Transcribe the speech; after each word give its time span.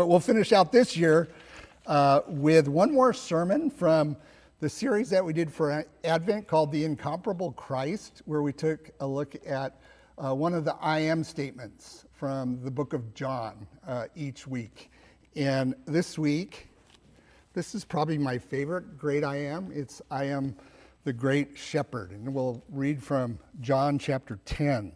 But 0.00 0.08
we'll 0.08 0.18
finish 0.18 0.50
out 0.52 0.72
this 0.72 0.96
year 0.96 1.28
uh, 1.84 2.22
with 2.26 2.68
one 2.68 2.90
more 2.90 3.12
sermon 3.12 3.68
from 3.68 4.16
the 4.60 4.68
series 4.70 5.10
that 5.10 5.22
we 5.22 5.34
did 5.34 5.52
for 5.52 5.84
Advent 6.04 6.46
called 6.46 6.72
The 6.72 6.84
Incomparable 6.84 7.52
Christ, 7.52 8.22
where 8.24 8.40
we 8.40 8.50
took 8.50 8.92
a 9.00 9.06
look 9.06 9.34
at 9.46 9.78
uh, 10.16 10.34
one 10.34 10.54
of 10.54 10.64
the 10.64 10.74
I 10.76 11.00
am 11.00 11.22
statements 11.22 12.06
from 12.14 12.64
the 12.64 12.70
book 12.70 12.94
of 12.94 13.12
John 13.12 13.66
uh, 13.86 14.06
each 14.16 14.46
week. 14.46 14.90
And 15.36 15.74
this 15.84 16.18
week, 16.18 16.68
this 17.52 17.74
is 17.74 17.84
probably 17.84 18.16
my 18.16 18.38
favorite 18.38 18.96
great 18.96 19.22
I 19.22 19.36
am. 19.36 19.70
It's 19.70 20.00
I 20.10 20.24
am 20.24 20.56
the 21.04 21.12
great 21.12 21.58
shepherd. 21.58 22.12
And 22.12 22.32
we'll 22.32 22.64
read 22.70 23.02
from 23.02 23.38
John 23.60 23.98
chapter 23.98 24.38
10. 24.46 24.92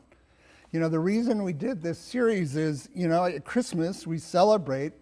You 0.75 0.81
know, 0.81 0.89
the 0.89 0.99
reason 0.99 1.45
we 1.45 1.53
did 1.53 1.85
this 1.85 2.01
series 2.01 2.57
is, 2.57 2.89
you 2.93 3.07
know, 3.07 3.27
at 3.27 3.45
Christmas 3.45 4.09
we 4.09 4.19
celebrate 4.19 4.93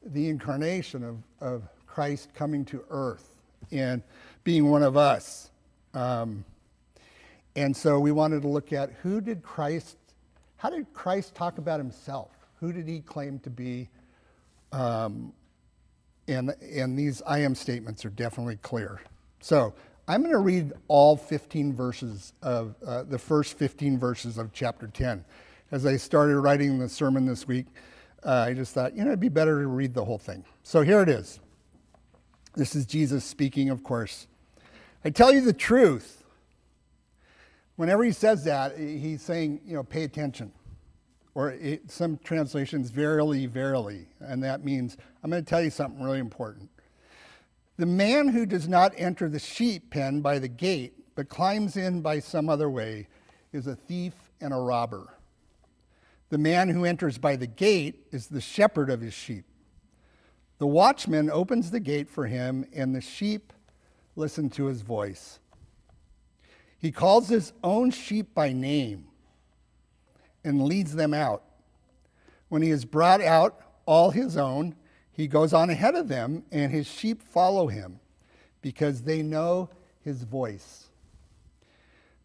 the 0.00 0.28
incarnation 0.28 1.02
of, 1.02 1.16
of 1.40 1.68
Christ 1.88 2.32
coming 2.34 2.64
to 2.66 2.84
earth 2.88 3.28
and 3.72 4.04
being 4.44 4.70
one 4.70 4.84
of 4.84 4.96
us. 4.96 5.50
Um, 5.92 6.44
and 7.56 7.76
so 7.76 7.98
we 7.98 8.12
wanted 8.12 8.42
to 8.42 8.48
look 8.48 8.72
at 8.72 8.92
who 9.02 9.20
did 9.20 9.42
Christ, 9.42 9.96
how 10.56 10.70
did 10.70 10.92
Christ 10.92 11.34
talk 11.34 11.58
about 11.58 11.80
himself? 11.80 12.30
Who 12.60 12.72
did 12.72 12.86
he 12.86 13.00
claim 13.00 13.40
to 13.40 13.50
be? 13.50 13.88
Um, 14.70 15.32
and, 16.28 16.54
and 16.62 16.96
these 16.96 17.22
I 17.26 17.40
am 17.40 17.56
statements 17.56 18.04
are 18.04 18.10
definitely 18.10 18.58
clear. 18.62 19.00
So 19.40 19.74
I'm 20.10 20.22
going 20.22 20.32
to 20.32 20.38
read 20.38 20.72
all 20.88 21.18
15 21.18 21.74
verses 21.74 22.32
of 22.40 22.74
uh, 22.84 23.02
the 23.02 23.18
first 23.18 23.58
15 23.58 23.98
verses 23.98 24.38
of 24.38 24.54
chapter 24.54 24.86
10. 24.86 25.22
As 25.70 25.84
I 25.84 25.98
started 25.98 26.40
writing 26.40 26.78
the 26.78 26.88
sermon 26.88 27.26
this 27.26 27.46
week, 27.46 27.66
uh, 28.24 28.46
I 28.48 28.54
just 28.54 28.72
thought, 28.72 28.96
you 28.96 29.02
know, 29.04 29.08
it'd 29.08 29.20
be 29.20 29.28
better 29.28 29.60
to 29.60 29.66
read 29.66 29.92
the 29.92 30.06
whole 30.06 30.16
thing. 30.16 30.46
So 30.62 30.80
here 30.80 31.02
it 31.02 31.10
is. 31.10 31.40
This 32.54 32.74
is 32.74 32.86
Jesus 32.86 33.22
speaking, 33.22 33.68
of 33.68 33.84
course. 33.84 34.26
I 35.04 35.10
tell 35.10 35.30
you 35.30 35.42
the 35.42 35.52
truth. 35.52 36.24
Whenever 37.76 38.02
he 38.02 38.12
says 38.12 38.44
that, 38.44 38.78
he's 38.78 39.20
saying, 39.20 39.60
you 39.66 39.74
know, 39.74 39.82
pay 39.82 40.04
attention. 40.04 40.52
Or 41.34 41.50
it, 41.50 41.90
some 41.90 42.18
translations, 42.24 42.88
verily, 42.88 43.44
verily. 43.44 44.06
And 44.20 44.42
that 44.42 44.64
means, 44.64 44.96
I'm 45.22 45.30
going 45.30 45.44
to 45.44 45.48
tell 45.48 45.62
you 45.62 45.68
something 45.68 46.02
really 46.02 46.18
important. 46.18 46.70
The 47.78 47.86
man 47.86 48.28
who 48.28 48.44
does 48.44 48.68
not 48.68 48.92
enter 48.96 49.28
the 49.28 49.38
sheep 49.38 49.90
pen 49.90 50.20
by 50.20 50.40
the 50.40 50.48
gate, 50.48 50.94
but 51.14 51.28
climbs 51.28 51.76
in 51.76 52.02
by 52.02 52.18
some 52.18 52.48
other 52.48 52.68
way, 52.68 53.06
is 53.52 53.68
a 53.68 53.76
thief 53.76 54.14
and 54.40 54.52
a 54.52 54.56
robber. 54.56 55.14
The 56.30 56.38
man 56.38 56.68
who 56.68 56.84
enters 56.84 57.18
by 57.18 57.36
the 57.36 57.46
gate 57.46 58.06
is 58.10 58.26
the 58.26 58.40
shepherd 58.40 58.90
of 58.90 59.00
his 59.00 59.14
sheep. 59.14 59.44
The 60.58 60.66
watchman 60.66 61.30
opens 61.30 61.70
the 61.70 61.78
gate 61.78 62.10
for 62.10 62.26
him, 62.26 62.66
and 62.74 62.94
the 62.94 63.00
sheep 63.00 63.52
listen 64.16 64.50
to 64.50 64.64
his 64.64 64.82
voice. 64.82 65.38
He 66.78 66.90
calls 66.90 67.28
his 67.28 67.52
own 67.62 67.92
sheep 67.92 68.34
by 68.34 68.52
name 68.52 69.06
and 70.42 70.64
leads 70.64 70.96
them 70.96 71.14
out. 71.14 71.44
When 72.48 72.62
he 72.62 72.70
has 72.70 72.84
brought 72.84 73.20
out 73.20 73.60
all 73.86 74.10
his 74.10 74.36
own, 74.36 74.74
he 75.18 75.26
goes 75.26 75.52
on 75.52 75.68
ahead 75.68 75.96
of 75.96 76.06
them, 76.06 76.44
and 76.52 76.70
his 76.70 76.86
sheep 76.86 77.20
follow 77.20 77.66
him 77.66 77.98
because 78.62 79.02
they 79.02 79.20
know 79.20 79.68
his 80.00 80.22
voice. 80.22 80.90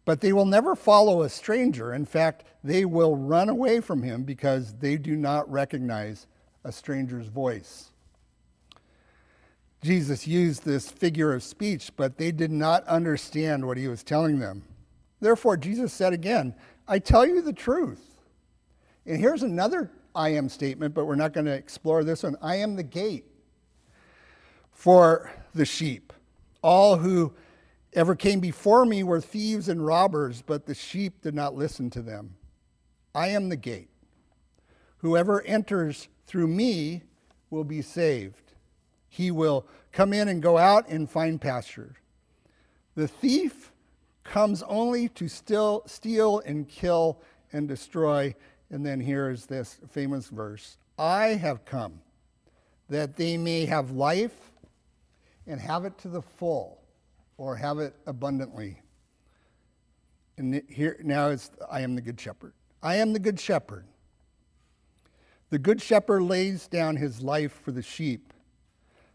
But 0.04 0.20
they 0.20 0.32
will 0.32 0.46
never 0.46 0.76
follow 0.76 1.22
a 1.22 1.28
stranger. 1.28 1.92
In 1.92 2.06
fact, 2.06 2.44
they 2.62 2.84
will 2.84 3.16
run 3.16 3.48
away 3.48 3.80
from 3.80 4.04
him 4.04 4.22
because 4.22 4.74
they 4.74 4.96
do 4.96 5.16
not 5.16 5.50
recognize 5.50 6.28
a 6.62 6.70
stranger's 6.70 7.26
voice. 7.26 7.90
Jesus 9.82 10.28
used 10.28 10.64
this 10.64 10.88
figure 10.88 11.34
of 11.34 11.42
speech, 11.42 11.90
but 11.96 12.16
they 12.16 12.30
did 12.30 12.52
not 12.52 12.86
understand 12.86 13.66
what 13.66 13.76
he 13.76 13.88
was 13.88 14.04
telling 14.04 14.38
them. 14.38 14.62
Therefore, 15.18 15.56
Jesus 15.56 15.92
said 15.92 16.12
again, 16.12 16.54
I 16.86 17.00
tell 17.00 17.26
you 17.26 17.42
the 17.42 17.52
truth. 17.52 18.20
And 19.04 19.18
here's 19.18 19.42
another 19.42 19.90
I 20.14 20.30
am 20.30 20.48
statement, 20.48 20.94
but 20.94 21.06
we're 21.06 21.16
not 21.16 21.32
going 21.32 21.46
to 21.46 21.52
explore 21.52 22.04
this 22.04 22.22
one. 22.22 22.36
I 22.40 22.56
am 22.56 22.76
the 22.76 22.82
gate 22.82 23.24
for 24.72 25.30
the 25.54 25.64
sheep. 25.64 26.12
All 26.62 26.96
who 26.96 27.32
ever 27.92 28.14
came 28.14 28.40
before 28.40 28.84
me 28.84 29.02
were 29.02 29.20
thieves 29.20 29.68
and 29.68 29.84
robbers, 29.84 30.42
but 30.42 30.66
the 30.66 30.74
sheep 30.74 31.22
did 31.22 31.34
not 31.34 31.54
listen 31.54 31.90
to 31.90 32.02
them. 32.02 32.36
I 33.14 33.28
am 33.28 33.48
the 33.48 33.56
gate. 33.56 33.90
Whoever 34.98 35.42
enters 35.42 36.08
through 36.26 36.48
me 36.48 37.02
will 37.50 37.64
be 37.64 37.82
saved. 37.82 38.52
He 39.08 39.30
will 39.30 39.66
come 39.92 40.12
in 40.12 40.28
and 40.28 40.42
go 40.42 40.58
out 40.58 40.88
and 40.88 41.08
find 41.08 41.40
pasture. 41.40 41.94
The 42.94 43.06
thief 43.06 43.72
comes 44.24 44.62
only 44.64 45.08
to 45.10 45.28
still, 45.28 45.82
steal 45.86 46.40
and 46.46 46.68
kill 46.68 47.20
and 47.52 47.68
destroy. 47.68 48.34
And 48.70 48.84
then 48.84 49.00
here's 49.00 49.46
this 49.46 49.78
famous 49.88 50.28
verse 50.28 50.78
I 50.98 51.28
have 51.28 51.64
come 51.64 52.00
that 52.88 53.16
they 53.16 53.36
may 53.36 53.66
have 53.66 53.90
life 53.90 54.52
and 55.46 55.60
have 55.60 55.84
it 55.84 55.96
to 55.98 56.08
the 56.08 56.22
full 56.22 56.80
or 57.36 57.56
have 57.56 57.78
it 57.78 57.94
abundantly. 58.06 58.80
And 60.36 60.62
here 60.68 60.96
now 61.02 61.28
it's 61.28 61.50
I 61.70 61.80
am 61.80 61.94
the 61.94 62.02
good 62.02 62.20
shepherd. 62.20 62.52
I 62.82 62.96
am 62.96 63.12
the 63.12 63.18
good 63.18 63.40
shepherd. 63.40 63.86
The 65.50 65.58
good 65.58 65.80
shepherd 65.80 66.22
lays 66.22 66.66
down 66.66 66.96
his 66.96 67.20
life 67.20 67.60
for 67.64 67.70
the 67.70 67.82
sheep. 67.82 68.32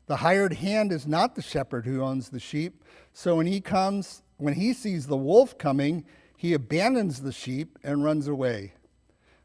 The 0.07 0.17
hired 0.17 0.53
hand 0.53 0.91
is 0.91 1.05
not 1.05 1.35
the 1.35 1.41
shepherd 1.41 1.85
who 1.85 2.01
owns 2.01 2.29
the 2.29 2.39
sheep. 2.39 2.83
So 3.13 3.35
when 3.35 3.45
he 3.45 3.61
comes, 3.61 4.23
when 4.37 4.53
he 4.53 4.73
sees 4.73 5.07
the 5.07 5.17
wolf 5.17 5.57
coming, 5.57 6.05
he 6.37 6.53
abandons 6.53 7.21
the 7.21 7.31
sheep 7.31 7.77
and 7.83 8.03
runs 8.03 8.27
away. 8.27 8.73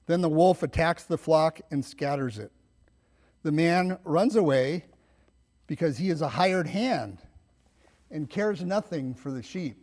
Then 0.06 0.20
the 0.20 0.28
wolf 0.28 0.62
attacks 0.62 1.04
the 1.04 1.18
flock 1.18 1.60
and 1.70 1.84
scatters 1.84 2.38
it. 2.38 2.52
The 3.42 3.52
man 3.52 3.98
runs 4.04 4.36
away 4.36 4.84
because 5.66 5.98
he 5.98 6.10
is 6.10 6.22
a 6.22 6.28
hired 6.28 6.66
hand 6.66 7.18
and 8.10 8.28
cares 8.28 8.62
nothing 8.62 9.14
for 9.14 9.30
the 9.30 9.42
sheep. 9.42 9.76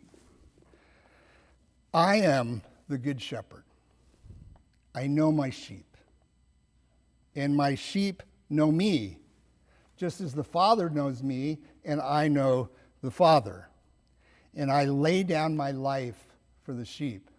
I 1.92 2.16
am 2.16 2.62
the 2.88 2.98
good 2.98 3.20
shepherd. 3.20 3.64
I 4.94 5.06
know 5.06 5.32
my 5.32 5.50
sheep, 5.50 5.96
and 7.34 7.56
my 7.56 7.74
sheep 7.74 8.22
know 8.50 8.70
me, 8.70 9.18
just 9.96 10.20
as 10.20 10.34
the 10.34 10.44
Father 10.44 10.90
knows 10.90 11.22
me, 11.22 11.58
and 11.84 12.00
I 12.00 12.28
know 12.28 12.68
the 13.02 13.10
Father. 13.10 13.68
And 14.54 14.70
I 14.70 14.84
lay 14.84 15.22
down 15.22 15.56
my 15.56 15.70
life 15.70 16.26
for 16.62 16.74
the 16.74 16.84
sheep. 16.84 17.30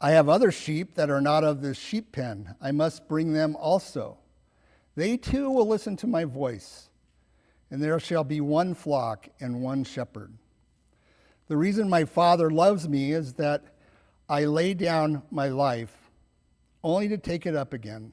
I 0.00 0.12
have 0.12 0.28
other 0.28 0.50
sheep 0.50 0.94
that 0.94 1.10
are 1.10 1.20
not 1.20 1.44
of 1.44 1.60
this 1.60 1.78
sheep 1.78 2.12
pen. 2.12 2.54
I 2.60 2.70
must 2.70 3.06
bring 3.06 3.32
them 3.32 3.54
also. 3.56 4.18
They 4.96 5.16
too 5.16 5.50
will 5.50 5.68
listen 5.68 5.96
to 5.98 6.06
my 6.06 6.24
voice 6.24 6.90
and 7.70 7.82
there 7.82 8.00
shall 8.00 8.24
be 8.24 8.40
one 8.40 8.74
flock 8.74 9.28
and 9.40 9.62
one 9.62 9.84
shepherd. 9.84 10.32
The 11.48 11.56
reason 11.56 11.88
my 11.88 12.04
Father 12.04 12.50
loves 12.50 12.88
me 12.88 13.12
is 13.12 13.34
that 13.34 13.64
I 14.28 14.44
lay 14.44 14.74
down 14.74 15.22
my 15.30 15.48
life 15.48 15.96
only 16.82 17.08
to 17.08 17.18
take 17.18 17.46
it 17.46 17.54
up 17.54 17.72
again. 17.72 18.12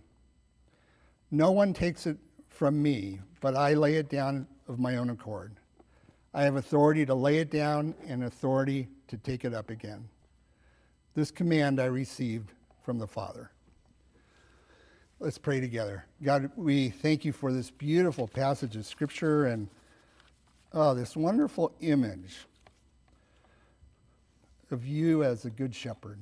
No 1.31 1.51
one 1.51 1.73
takes 1.73 2.05
it 2.05 2.17
from 2.49 2.81
me, 2.81 3.19
but 3.41 3.55
I 3.55 3.73
lay 3.73 3.95
it 3.95 4.09
down 4.09 4.47
of 4.67 4.79
my 4.79 4.97
own 4.97 5.09
accord. 5.09 5.55
I 6.33 6.43
have 6.43 6.55
authority 6.55 7.05
to 7.05 7.15
lay 7.15 7.37
it 7.37 7.49
down 7.49 7.95
and 8.07 8.23
authority 8.23 8.87
to 9.07 9.17
take 9.17 9.45
it 9.45 9.53
up 9.53 9.69
again. 9.69 10.07
This 11.17 11.31
command 11.31 11.79
I 11.79 11.85
received 11.85 12.51
from 12.83 12.99
the 12.99 13.07
Father. 13.07 13.49
Let's 15.19 15.39
pray 15.39 15.59
together. 15.59 16.05
God, 16.21 16.51
we 16.55 16.89
thank 16.89 17.25
you 17.25 17.33
for 17.33 17.51
this 17.51 17.71
beautiful 17.71 18.27
passage 18.27 18.75
of 18.75 18.85
Scripture 18.85 19.47
and 19.47 19.67
oh, 20.73 20.93
this 20.93 21.15
wonderful 21.15 21.73
image 21.81 22.45
of 24.69 24.85
you 24.85 25.23
as 25.23 25.43
a 25.45 25.49
good 25.49 25.73
shepherd. 25.73 26.19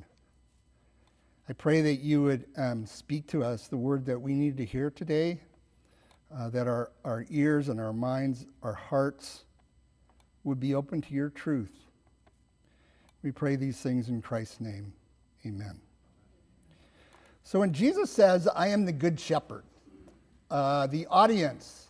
I 1.50 1.52
pray 1.52 1.82
that 1.82 1.96
you 1.96 2.24
would 2.24 2.46
um, 2.56 2.86
speak 2.86 3.28
to 3.32 3.44
us 3.44 3.68
the 3.68 3.76
word 3.76 4.06
that 4.06 4.22
we 4.22 4.34
need 4.34 4.56
to 4.56 4.64
hear 4.64 4.90
today, 4.90 5.42
uh, 6.34 6.48
that 6.52 6.70
our, 6.70 6.94
our 7.04 7.26
ears 7.30 7.68
and 7.68 7.82
our 7.82 7.92
minds, 7.92 8.46
our 8.64 8.72
hearts 8.72 9.44
would 10.46 10.62
be 10.62 10.74
open 10.74 11.02
to 11.02 11.14
your 11.14 11.32
truth. 11.32 11.85
We 13.26 13.32
pray 13.32 13.56
these 13.56 13.82
things 13.82 14.08
in 14.08 14.22
Christ's 14.22 14.62
name. 14.62 14.94
Amen. 15.48 15.82
So 17.42 17.62
when 17.62 17.74
Jesus 17.74 18.12
says, 18.12 18.48
I 18.48 18.68
am 18.68 18.86
the 18.86 18.92
good 18.92 19.20
shepherd, 19.20 19.64
uh, 20.52 20.86
the 20.86 21.08
audience 21.08 21.88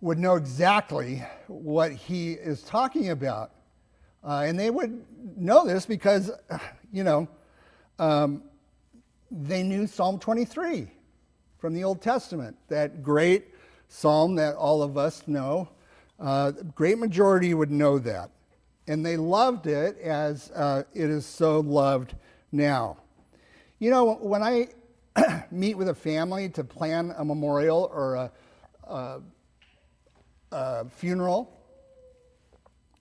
would 0.00 0.18
know 0.18 0.34
exactly 0.34 1.22
what 1.46 1.92
he 1.92 2.32
is 2.32 2.62
talking 2.62 3.10
about. 3.10 3.52
Uh, 4.24 4.42
and 4.48 4.58
they 4.58 4.68
would 4.68 5.04
know 5.36 5.64
this 5.64 5.86
because, 5.86 6.32
you 6.92 7.04
know, 7.04 7.28
um, 8.00 8.42
they 9.30 9.62
knew 9.62 9.86
Psalm 9.86 10.18
23. 10.18 10.88
from 11.58 11.72
the 11.72 11.84
Old 11.84 12.02
Testament, 12.02 12.56
that 12.66 13.00
great 13.00 13.54
psalm 13.86 14.34
that 14.34 14.56
all 14.56 14.82
of 14.82 14.98
us 14.98 15.22
know. 15.28 15.68
Uh, 16.18 16.50
great 16.50 16.98
majority 16.98 17.54
would 17.54 17.70
know 17.70 18.00
that. 18.00 18.30
And 18.86 19.04
they 19.04 19.16
loved 19.16 19.66
it 19.66 19.98
as 19.98 20.50
uh, 20.50 20.82
it 20.92 21.08
is 21.08 21.24
so 21.24 21.60
loved 21.60 22.14
now. 22.52 22.98
You 23.78 23.90
know, 23.90 24.14
when 24.14 24.42
I 24.42 24.68
meet 25.50 25.74
with 25.74 25.88
a 25.88 25.94
family 25.94 26.48
to 26.50 26.64
plan 26.64 27.14
a 27.16 27.24
memorial 27.24 27.90
or 27.92 28.14
a, 28.14 28.32
a, 28.84 29.20
a 30.52 30.84
funeral, 30.90 31.50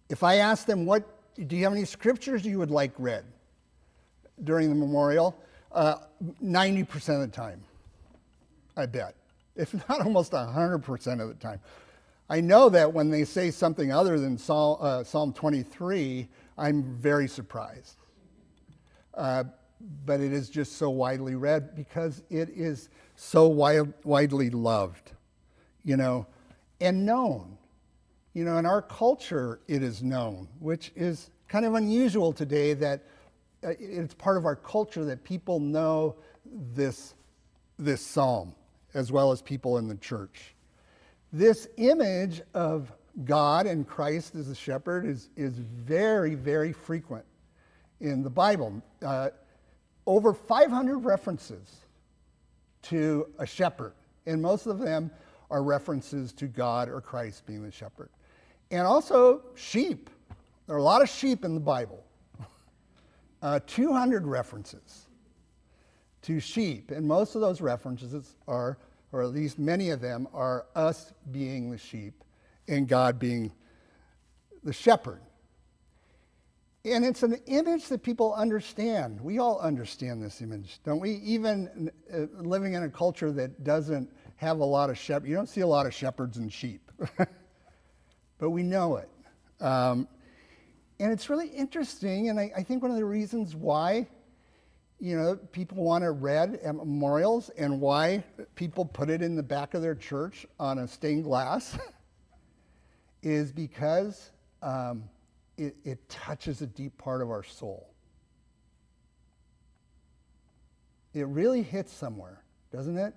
if 0.09 0.23
I 0.23 0.35
ask 0.35 0.65
them, 0.65 0.85
what, 0.85 1.03
do 1.47 1.55
you 1.55 1.63
have 1.63 1.73
any 1.73 1.85
scriptures 1.85 2.45
you 2.45 2.59
would 2.59 2.71
like 2.71 2.91
read 2.97 3.25
during 4.43 4.69
the 4.69 4.75
memorial? 4.75 5.35
Uh, 5.71 5.95
90% 6.43 6.93
of 7.15 7.21
the 7.21 7.27
time, 7.27 7.61
I 8.77 8.85
bet. 8.85 9.15
If 9.55 9.73
not 9.89 10.01
almost 10.05 10.31
100% 10.31 11.21
of 11.21 11.27
the 11.27 11.33
time. 11.35 11.59
I 12.29 12.41
know 12.41 12.69
that 12.69 12.93
when 12.93 13.09
they 13.09 13.25
say 13.25 13.51
something 13.51 13.91
other 13.91 14.19
than 14.19 14.37
Psalm, 14.37 14.77
uh, 14.79 15.03
Psalm 15.03 15.33
23, 15.33 16.27
I'm 16.57 16.83
very 16.83 17.27
surprised. 17.27 17.97
Uh, 19.13 19.43
but 20.05 20.21
it 20.21 20.31
is 20.31 20.49
just 20.49 20.77
so 20.77 20.89
widely 20.89 21.35
read 21.35 21.75
because 21.75 22.23
it 22.29 22.49
is 22.49 22.89
so 23.15 23.47
wild, 23.47 23.93
widely 24.03 24.49
loved, 24.49 25.11
you 25.83 25.97
know, 25.97 26.25
and 26.79 27.05
known. 27.05 27.57
You 28.33 28.45
know, 28.45 28.57
in 28.57 28.65
our 28.65 28.81
culture, 28.81 29.59
it 29.67 29.83
is 29.83 30.01
known, 30.01 30.47
which 30.59 30.91
is 30.95 31.29
kind 31.47 31.65
of 31.65 31.75
unusual 31.75 32.33
today 32.33 32.73
that 32.73 33.03
uh, 33.63 33.73
it's 33.79 34.13
part 34.15 34.37
of 34.37 34.45
our 34.45 34.55
culture 34.55 35.05
that 35.05 35.23
people 35.23 35.59
know 35.59 36.15
this, 36.45 37.13
this 37.77 38.01
psalm 38.01 38.55
as 38.93 39.11
well 39.11 39.31
as 39.31 39.41
people 39.41 39.77
in 39.77 39.87
the 39.87 39.95
church. 39.95 40.55
This 41.33 41.67
image 41.77 42.43
of 42.53 42.91
God 43.25 43.65
and 43.65 43.87
Christ 43.87 44.35
as 44.35 44.49
a 44.49 44.55
shepherd 44.55 45.05
is, 45.05 45.29
is 45.35 45.53
very, 45.53 46.35
very 46.35 46.71
frequent 46.71 47.25
in 47.99 48.21
the 48.21 48.29
Bible. 48.29 48.83
Uh, 49.01 49.29
over 50.05 50.33
500 50.33 50.99
references 50.99 51.77
to 52.83 53.27
a 53.39 53.47
shepherd, 53.47 53.93
and 54.27 54.41
most 54.41 54.67
of 54.67 54.77
them 54.77 55.09
are 55.49 55.63
references 55.63 56.33
to 56.33 56.45
God 56.45 56.87
or 56.87 57.01
Christ 57.01 57.47
being 57.47 57.63
the 57.63 57.71
shepherd. 57.71 58.09
And 58.69 58.81
also 58.81 59.41
sheep. 59.55 60.11
There 60.67 60.75
are 60.75 60.79
a 60.79 60.83
lot 60.83 61.01
of 61.01 61.09
sheep 61.09 61.43
in 61.45 61.55
the 61.55 61.61
Bible. 61.61 62.03
Uh, 63.41 63.59
200 63.67 64.25
references 64.25 65.07
to 66.21 66.39
sheep, 66.39 66.91
and 66.91 67.05
most 67.05 67.35
of 67.35 67.41
those 67.41 67.59
references 67.59 68.37
are, 68.47 68.77
or 69.13 69.21
at 69.21 69.29
least 69.29 69.57
many 69.57 69.91
of 69.91 70.01
them, 70.01 70.27
are 70.33 70.65
us 70.75 71.13
being 71.31 71.71
the 71.71 71.77
sheep 71.77 72.15
and 72.67 72.87
God 72.87 73.19
being 73.19 73.53
the 74.63 74.73
shepherd. 74.73 75.21
And 76.85 77.05
it's 77.05 77.23
an 77.23 77.39
image 77.45 77.87
that 77.87 78.03
people 78.03 78.33
understand. 78.33 79.21
We 79.21 79.39
all 79.39 79.59
understand 79.59 80.21
this 80.21 80.41
image, 80.41 80.79
don't 80.83 80.99
we? 80.99 81.11
Even 81.23 81.89
uh, 82.13 82.25
living 82.41 82.73
in 82.73 82.83
a 82.83 82.89
culture 82.89 83.31
that 83.31 83.63
doesn't 83.63 84.09
have 84.35 84.59
a 84.59 84.65
lot 84.65 84.89
of 84.89 84.97
shepherds, 84.97 85.29
you 85.29 85.35
don't 85.35 85.47
see 85.47 85.61
a 85.61 85.67
lot 85.67 85.85
of 85.85 85.93
shepherds 85.93 86.37
and 86.37 86.51
sheep, 86.51 86.91
but 88.37 88.49
we 88.49 88.63
know 88.63 88.97
it. 88.97 89.09
Um, 89.63 90.09
and 90.99 91.13
it's 91.13 91.29
really 91.29 91.47
interesting, 91.47 92.29
and 92.29 92.39
I, 92.39 92.51
I, 92.57 92.63
think 92.63 92.81
one 92.81 92.91
of 92.91 92.97
the 92.97 93.05
reasons 93.05 93.55
why, 93.55 94.07
you 95.03 95.17
know, 95.17 95.35
people 95.51 95.83
want 95.83 96.05
it 96.05 96.11
read 96.11 96.61
at 96.63 96.75
memorials 96.75 97.49
and 97.57 97.81
why 97.81 98.23
people 98.55 98.85
put 98.85 99.09
it 99.09 99.21
in 99.21 99.35
the 99.35 99.43
back 99.43 99.73
of 99.73 99.81
their 99.81 99.95
church 99.95 100.45
on 100.61 100.77
a 100.77 100.87
stained 100.87 101.25
glass 101.25 101.77
is 103.21 103.51
because 103.51 104.31
um, 104.61 105.03
it, 105.57 105.75
it 105.83 106.07
touches 106.07 106.61
a 106.61 106.67
deep 106.67 106.97
part 106.97 107.21
of 107.21 107.29
our 107.29 107.43
soul. 107.43 107.89
It 111.13 111.27
really 111.27 111.63
hits 111.63 111.91
somewhere, 111.91 112.41
doesn't 112.71 112.97
it? 112.97 113.13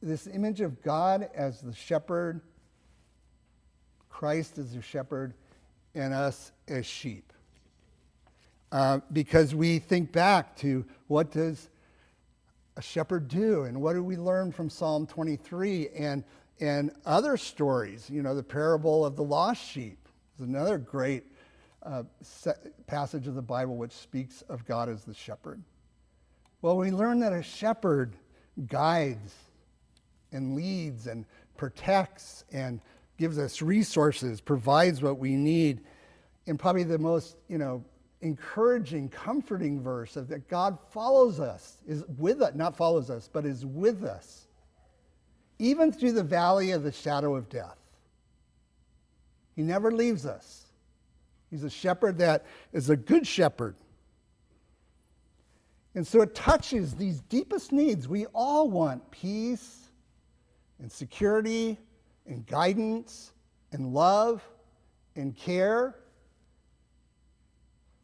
This 0.00 0.26
image 0.26 0.62
of 0.62 0.80
God 0.80 1.28
as 1.34 1.60
the 1.60 1.74
shepherd, 1.74 2.40
Christ 4.08 4.56
as 4.56 4.72
the 4.72 4.80
shepherd, 4.80 5.34
and 5.94 6.14
us 6.14 6.50
as 6.66 6.86
sheep. 6.86 7.30
Uh, 8.74 8.98
because 9.12 9.54
we 9.54 9.78
think 9.78 10.10
back 10.10 10.56
to 10.56 10.84
what 11.06 11.30
does 11.30 11.68
a 12.76 12.82
shepherd 12.82 13.28
do 13.28 13.62
and 13.62 13.80
what 13.80 13.92
do 13.92 14.02
we 14.02 14.16
learn 14.16 14.50
from 14.50 14.68
Psalm 14.68 15.06
23 15.06 15.90
and, 15.96 16.24
and 16.58 16.90
other 17.06 17.36
stories, 17.36 18.10
you 18.10 18.20
know, 18.20 18.34
the 18.34 18.42
parable 18.42 19.06
of 19.06 19.14
the 19.14 19.22
lost 19.22 19.64
sheep 19.64 20.04
there's 20.36 20.48
another 20.48 20.78
great 20.78 21.24
uh, 21.84 22.02
passage 22.88 23.28
of 23.28 23.36
the 23.36 23.42
Bible 23.42 23.76
which 23.76 23.92
speaks 23.92 24.42
of 24.48 24.64
God 24.64 24.88
as 24.88 25.04
the 25.04 25.14
shepherd. 25.14 25.62
Well, 26.60 26.76
we 26.76 26.90
learn 26.90 27.20
that 27.20 27.32
a 27.32 27.42
shepherd 27.42 28.16
guides 28.66 29.32
and 30.32 30.56
leads 30.56 31.06
and 31.06 31.24
protects 31.56 32.44
and 32.52 32.80
gives 33.16 33.38
us 33.38 33.62
resources, 33.62 34.40
provides 34.40 35.00
what 35.00 35.18
we 35.20 35.36
need. 35.36 35.82
And 36.48 36.58
probably 36.58 36.82
the 36.82 36.98
most, 36.98 37.36
you 37.46 37.58
know, 37.58 37.84
encouraging, 38.24 39.10
comforting 39.10 39.80
verse 39.80 40.16
of 40.16 40.28
that 40.28 40.48
God 40.48 40.78
follows 40.90 41.40
us, 41.40 41.76
is 41.86 42.02
with 42.16 42.40
us, 42.40 42.54
not 42.54 42.74
follows 42.74 43.10
us, 43.10 43.28
but 43.30 43.44
is 43.44 43.66
with 43.66 44.02
us, 44.02 44.48
even 45.58 45.92
through 45.92 46.12
the 46.12 46.24
valley 46.24 46.70
of 46.70 46.82
the 46.82 46.90
shadow 46.90 47.36
of 47.36 47.50
death. 47.50 47.76
He 49.54 49.62
never 49.62 49.92
leaves 49.92 50.24
us. 50.24 50.64
He's 51.50 51.64
a 51.64 51.70
shepherd 51.70 52.18
that 52.18 52.46
is 52.72 52.88
a 52.88 52.96
good 52.96 53.26
shepherd. 53.26 53.76
And 55.94 56.04
so 56.04 56.22
it 56.22 56.34
touches 56.34 56.94
these 56.94 57.20
deepest 57.20 57.72
needs. 57.72 58.08
We 58.08 58.24
all 58.34 58.68
want 58.68 59.08
peace 59.10 59.90
and 60.80 60.90
security 60.90 61.78
and 62.26 62.44
guidance 62.46 63.32
and 63.70 63.92
love 63.92 64.42
and 65.14 65.36
care. 65.36 65.94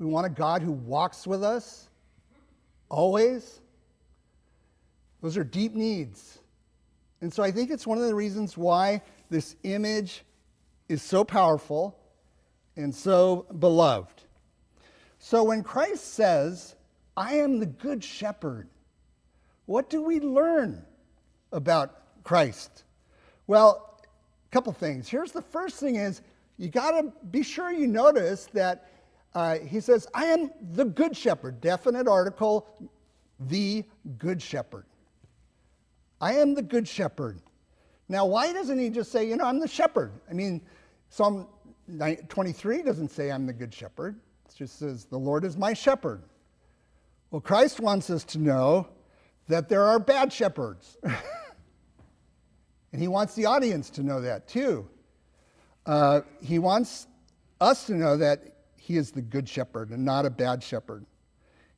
We 0.00 0.06
want 0.06 0.26
a 0.26 0.30
God 0.30 0.62
who 0.62 0.72
walks 0.72 1.26
with 1.26 1.44
us 1.44 1.86
always. 2.88 3.60
Those 5.20 5.36
are 5.36 5.44
deep 5.44 5.74
needs. 5.74 6.38
And 7.20 7.32
so 7.32 7.42
I 7.42 7.50
think 7.50 7.70
it's 7.70 7.86
one 7.86 7.98
of 7.98 8.04
the 8.04 8.14
reasons 8.14 8.56
why 8.56 9.02
this 9.28 9.56
image 9.62 10.24
is 10.88 11.02
so 11.02 11.22
powerful 11.22 11.98
and 12.76 12.94
so 12.94 13.44
beloved. 13.58 14.22
So 15.18 15.44
when 15.44 15.62
Christ 15.62 16.14
says, 16.14 16.76
I 17.14 17.34
am 17.34 17.60
the 17.60 17.66
good 17.66 18.02
shepherd, 18.02 18.68
what 19.66 19.90
do 19.90 20.00
we 20.00 20.18
learn 20.18 20.82
about 21.52 22.24
Christ? 22.24 22.84
Well, 23.46 24.00
a 24.02 24.50
couple 24.50 24.72
things. 24.72 25.10
Here's 25.10 25.32
the 25.32 25.42
first 25.42 25.76
thing 25.76 25.96
is 25.96 26.22
you 26.56 26.70
got 26.70 26.92
to 26.92 27.12
be 27.30 27.42
sure 27.42 27.70
you 27.70 27.86
notice 27.86 28.48
that 28.54 28.86
uh, 29.34 29.58
he 29.58 29.80
says, 29.80 30.06
I 30.14 30.26
am 30.26 30.50
the 30.72 30.84
good 30.84 31.16
shepherd, 31.16 31.60
definite 31.60 32.08
article, 32.08 32.66
the 33.38 33.84
good 34.18 34.42
shepherd. 34.42 34.84
I 36.20 36.34
am 36.34 36.54
the 36.54 36.62
good 36.62 36.86
shepherd. 36.86 37.40
Now, 38.08 38.26
why 38.26 38.52
doesn't 38.52 38.78
he 38.78 38.90
just 38.90 39.12
say, 39.12 39.28
you 39.28 39.36
know, 39.36 39.44
I'm 39.44 39.60
the 39.60 39.68
shepherd? 39.68 40.12
I 40.28 40.32
mean, 40.32 40.60
Psalm 41.10 41.46
23 42.28 42.82
doesn't 42.82 43.10
say 43.10 43.30
I'm 43.30 43.46
the 43.46 43.52
good 43.52 43.72
shepherd. 43.72 44.16
It 44.48 44.54
just 44.56 44.78
says, 44.78 45.04
the 45.04 45.18
Lord 45.18 45.44
is 45.44 45.56
my 45.56 45.72
shepherd. 45.72 46.22
Well, 47.30 47.40
Christ 47.40 47.78
wants 47.78 48.10
us 48.10 48.24
to 48.24 48.38
know 48.38 48.88
that 49.46 49.68
there 49.68 49.84
are 49.84 50.00
bad 50.00 50.32
shepherds. 50.32 50.98
and 52.92 53.00
he 53.00 53.08
wants 53.08 53.34
the 53.34 53.46
audience 53.46 53.90
to 53.90 54.02
know 54.02 54.20
that 54.20 54.48
too. 54.48 54.88
Uh, 55.86 56.22
he 56.42 56.58
wants 56.58 57.06
us 57.60 57.86
to 57.86 57.94
know 57.94 58.16
that 58.16 58.49
he 58.80 58.96
is 58.96 59.10
the 59.10 59.20
good 59.20 59.46
shepherd 59.46 59.90
and 59.90 60.02
not 60.02 60.24
a 60.24 60.30
bad 60.30 60.62
shepherd, 60.62 61.04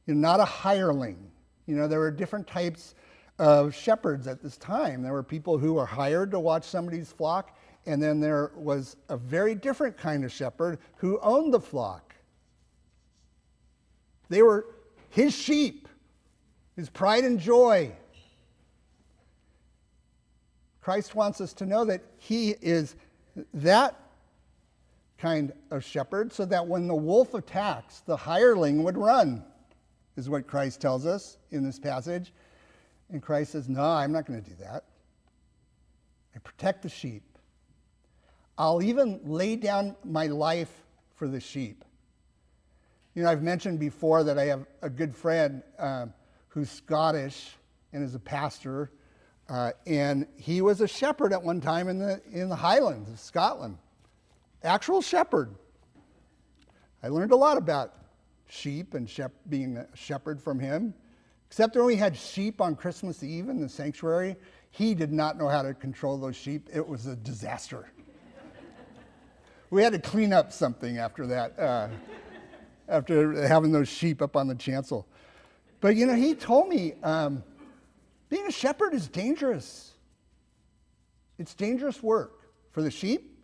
you 0.06 0.14
know, 0.14 0.20
not 0.20 0.38
a 0.38 0.44
hireling. 0.44 1.32
You 1.66 1.74
know, 1.74 1.88
there 1.88 1.98
were 1.98 2.12
different 2.12 2.46
types 2.46 2.94
of 3.40 3.74
shepherds 3.74 4.28
at 4.28 4.40
this 4.40 4.56
time. 4.56 5.02
There 5.02 5.12
were 5.12 5.24
people 5.24 5.58
who 5.58 5.74
were 5.74 5.84
hired 5.84 6.30
to 6.30 6.38
watch 6.38 6.62
somebody's 6.62 7.10
flock, 7.10 7.58
and 7.86 8.00
then 8.00 8.20
there 8.20 8.52
was 8.54 8.96
a 9.08 9.16
very 9.16 9.56
different 9.56 9.96
kind 9.96 10.24
of 10.24 10.30
shepherd 10.30 10.78
who 10.96 11.18
owned 11.22 11.52
the 11.52 11.60
flock. 11.60 12.14
They 14.28 14.42
were 14.42 14.66
his 15.10 15.34
sheep, 15.34 15.88
his 16.76 16.88
pride 16.88 17.24
and 17.24 17.40
joy. 17.40 17.90
Christ 20.80 21.16
wants 21.16 21.40
us 21.40 21.52
to 21.54 21.66
know 21.66 21.84
that 21.84 22.02
he 22.16 22.50
is 22.60 22.94
that 23.54 23.98
kind 25.22 25.52
of 25.70 25.84
shepherd 25.84 26.32
so 26.32 26.44
that 26.44 26.66
when 26.66 26.88
the 26.88 26.94
wolf 26.94 27.32
attacks, 27.34 28.00
the 28.00 28.16
hireling 28.16 28.82
would 28.82 28.98
run, 28.98 29.44
is 30.16 30.28
what 30.28 30.48
Christ 30.48 30.80
tells 30.80 31.06
us 31.06 31.38
in 31.52 31.64
this 31.64 31.78
passage. 31.78 32.32
And 33.08 33.22
Christ 33.22 33.52
says, 33.52 33.68
No, 33.68 33.84
I'm 33.84 34.10
not 34.10 34.26
going 34.26 34.42
to 34.42 34.50
do 34.50 34.56
that. 34.56 34.84
I 36.34 36.40
protect 36.40 36.82
the 36.82 36.88
sheep. 36.88 37.22
I'll 38.58 38.82
even 38.82 39.20
lay 39.24 39.54
down 39.54 39.94
my 40.04 40.26
life 40.26 40.72
for 41.14 41.28
the 41.28 41.40
sheep. 41.40 41.84
You 43.14 43.22
know, 43.22 43.30
I've 43.30 43.42
mentioned 43.42 43.78
before 43.78 44.24
that 44.24 44.38
I 44.38 44.46
have 44.46 44.66
a 44.82 44.90
good 44.90 45.14
friend 45.14 45.62
um, 45.78 46.12
who's 46.48 46.70
Scottish 46.70 47.56
and 47.92 48.02
is 48.02 48.14
a 48.14 48.18
pastor, 48.18 48.90
uh, 49.48 49.70
and 49.86 50.26
he 50.36 50.62
was 50.62 50.80
a 50.80 50.88
shepherd 50.88 51.32
at 51.32 51.42
one 51.42 51.60
time 51.60 51.88
in 51.88 51.98
the, 51.98 52.20
in 52.32 52.48
the 52.48 52.56
Highlands 52.56 53.08
of 53.08 53.20
Scotland. 53.20 53.78
Actual 54.64 55.02
shepherd. 55.02 55.54
I 57.02 57.08
learned 57.08 57.32
a 57.32 57.36
lot 57.36 57.56
about 57.56 57.94
sheep 58.48 58.94
and 58.94 59.08
shep- 59.08 59.32
being 59.48 59.76
a 59.76 59.86
shepherd 59.94 60.40
from 60.40 60.60
him. 60.60 60.94
Except 61.48 61.74
when 61.74 61.84
we 61.84 61.96
had 61.96 62.16
sheep 62.16 62.60
on 62.60 62.76
Christmas 62.76 63.22
Eve 63.22 63.48
in 63.48 63.60
the 63.60 63.68
sanctuary, 63.68 64.36
he 64.70 64.94
did 64.94 65.12
not 65.12 65.36
know 65.36 65.48
how 65.48 65.62
to 65.62 65.74
control 65.74 66.16
those 66.16 66.36
sheep. 66.36 66.68
It 66.72 66.86
was 66.86 67.06
a 67.06 67.16
disaster. 67.16 67.90
we 69.70 69.82
had 69.82 69.92
to 69.92 69.98
clean 69.98 70.32
up 70.32 70.52
something 70.52 70.98
after 70.98 71.26
that, 71.26 71.58
uh, 71.58 71.88
after 72.88 73.46
having 73.46 73.72
those 73.72 73.88
sheep 73.88 74.22
up 74.22 74.36
on 74.36 74.46
the 74.46 74.54
chancel. 74.54 75.06
But 75.80 75.96
you 75.96 76.06
know, 76.06 76.14
he 76.14 76.34
told 76.34 76.68
me 76.68 76.94
um, 77.02 77.42
being 78.28 78.46
a 78.46 78.52
shepherd 78.52 78.94
is 78.94 79.08
dangerous. 79.08 79.92
It's 81.38 81.54
dangerous 81.54 82.02
work 82.02 82.48
for 82.70 82.80
the 82.80 82.90
sheep 82.90 83.36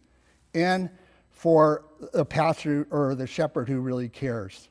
and 0.54 0.90
for 1.38 1.85
the 2.12 2.25
pastor 2.25 2.85
or 2.90 3.14
the 3.14 3.26
shepherd 3.26 3.68
who 3.68 3.78
really 3.78 4.09
cares. 4.09 4.68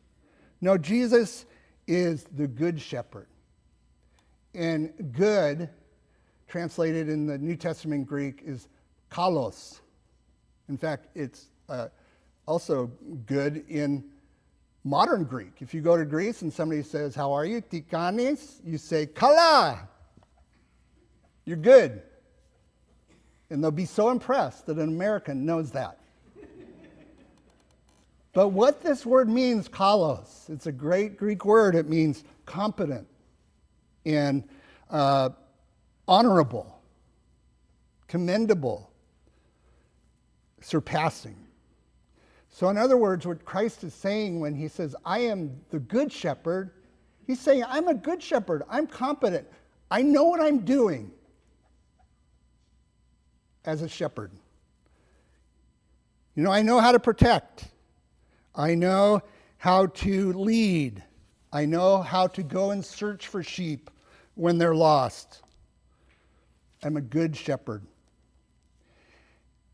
No, 0.60 0.78
Jesus 0.78 1.46
is 1.88 2.26
the 2.36 2.46
good 2.46 2.82
shepherd. 2.82 3.28
And 4.54 5.14
good, 5.14 5.70
translated 6.50 7.08
in 7.08 7.26
the 7.26 7.38
New 7.38 7.56
Testament 7.56 8.06
Greek, 8.06 8.42
is 8.44 8.68
kalos. 9.10 9.80
In 10.68 10.78
fact, 10.78 11.08
it's 11.16 11.46
uh, 11.70 11.88
also 12.46 12.92
good 13.26 13.64
in 13.70 14.04
modern 14.84 15.24
Greek. 15.24 15.62
If 15.62 15.74
you 15.74 15.80
go 15.80 15.96
to 15.96 16.04
Greece 16.04 16.42
and 16.42 16.52
somebody 16.52 16.84
says, 16.84 17.16
How 17.16 17.32
are 17.32 17.46
you? 17.46 17.62
Tikanis, 17.62 18.60
you 18.66 18.78
say, 18.78 19.06
Kala. 19.06 19.88
You're 21.46 21.56
good. 21.56 22.02
And 23.50 23.64
they'll 23.64 23.72
be 23.72 23.86
so 23.86 24.10
impressed 24.10 24.66
that 24.66 24.78
an 24.78 24.90
American 24.90 25.46
knows 25.46 25.72
that. 25.72 26.02
But 28.38 28.50
what 28.50 28.84
this 28.84 29.04
word 29.04 29.28
means, 29.28 29.68
kalos, 29.68 30.48
it's 30.48 30.68
a 30.68 30.72
great 30.72 31.18
Greek 31.18 31.44
word. 31.44 31.74
It 31.74 31.90
means 31.90 32.24
competent 32.46 33.08
and 34.06 34.48
uh, 34.92 35.30
honorable, 36.08 36.80
commendable, 38.08 38.92
surpassing. 40.62 41.36
So, 42.50 42.70
in 42.70 42.78
other 42.78 42.96
words, 42.96 43.26
what 43.26 43.44
Christ 43.44 43.84
is 43.84 43.96
saying 43.96 44.40
when 44.40 44.54
he 44.54 44.68
says, 44.68 44.96
I 45.04 45.18
am 45.22 45.60
the 45.72 45.80
good 45.80 46.14
shepherd, 46.14 46.70
he's 47.26 47.40
saying, 47.40 47.64
I'm 47.68 47.88
a 47.88 47.96
good 47.96 48.22
shepherd. 48.22 48.62
I'm 48.70 48.86
competent. 48.86 49.48
I 49.90 50.04
know 50.04 50.26
what 50.26 50.42
I'm 50.42 50.60
doing 50.60 51.12
as 53.66 53.82
a 53.82 53.90
shepherd. 53.90 54.30
You 56.36 56.44
know, 56.44 56.52
I 56.52 56.62
know 56.62 56.80
how 56.80 56.92
to 56.92 57.00
protect. 57.00 57.70
I 58.58 58.74
know 58.74 59.22
how 59.58 59.86
to 59.86 60.34
lead. 60.34 61.04
I 61.54 61.66
know 61.66 62.02
how 62.02 62.28
to 62.28 62.44
go 62.44 62.72
and 62.72 62.84
search 62.84 63.28
for 63.28 63.44
sheep 63.44 63.90
when 64.36 64.58
they're 64.58 64.76
lost. 64.76 65.44
I'm 66.84 66.98
a 66.98 67.02
good 67.02 67.38
shepherd. 67.38 67.84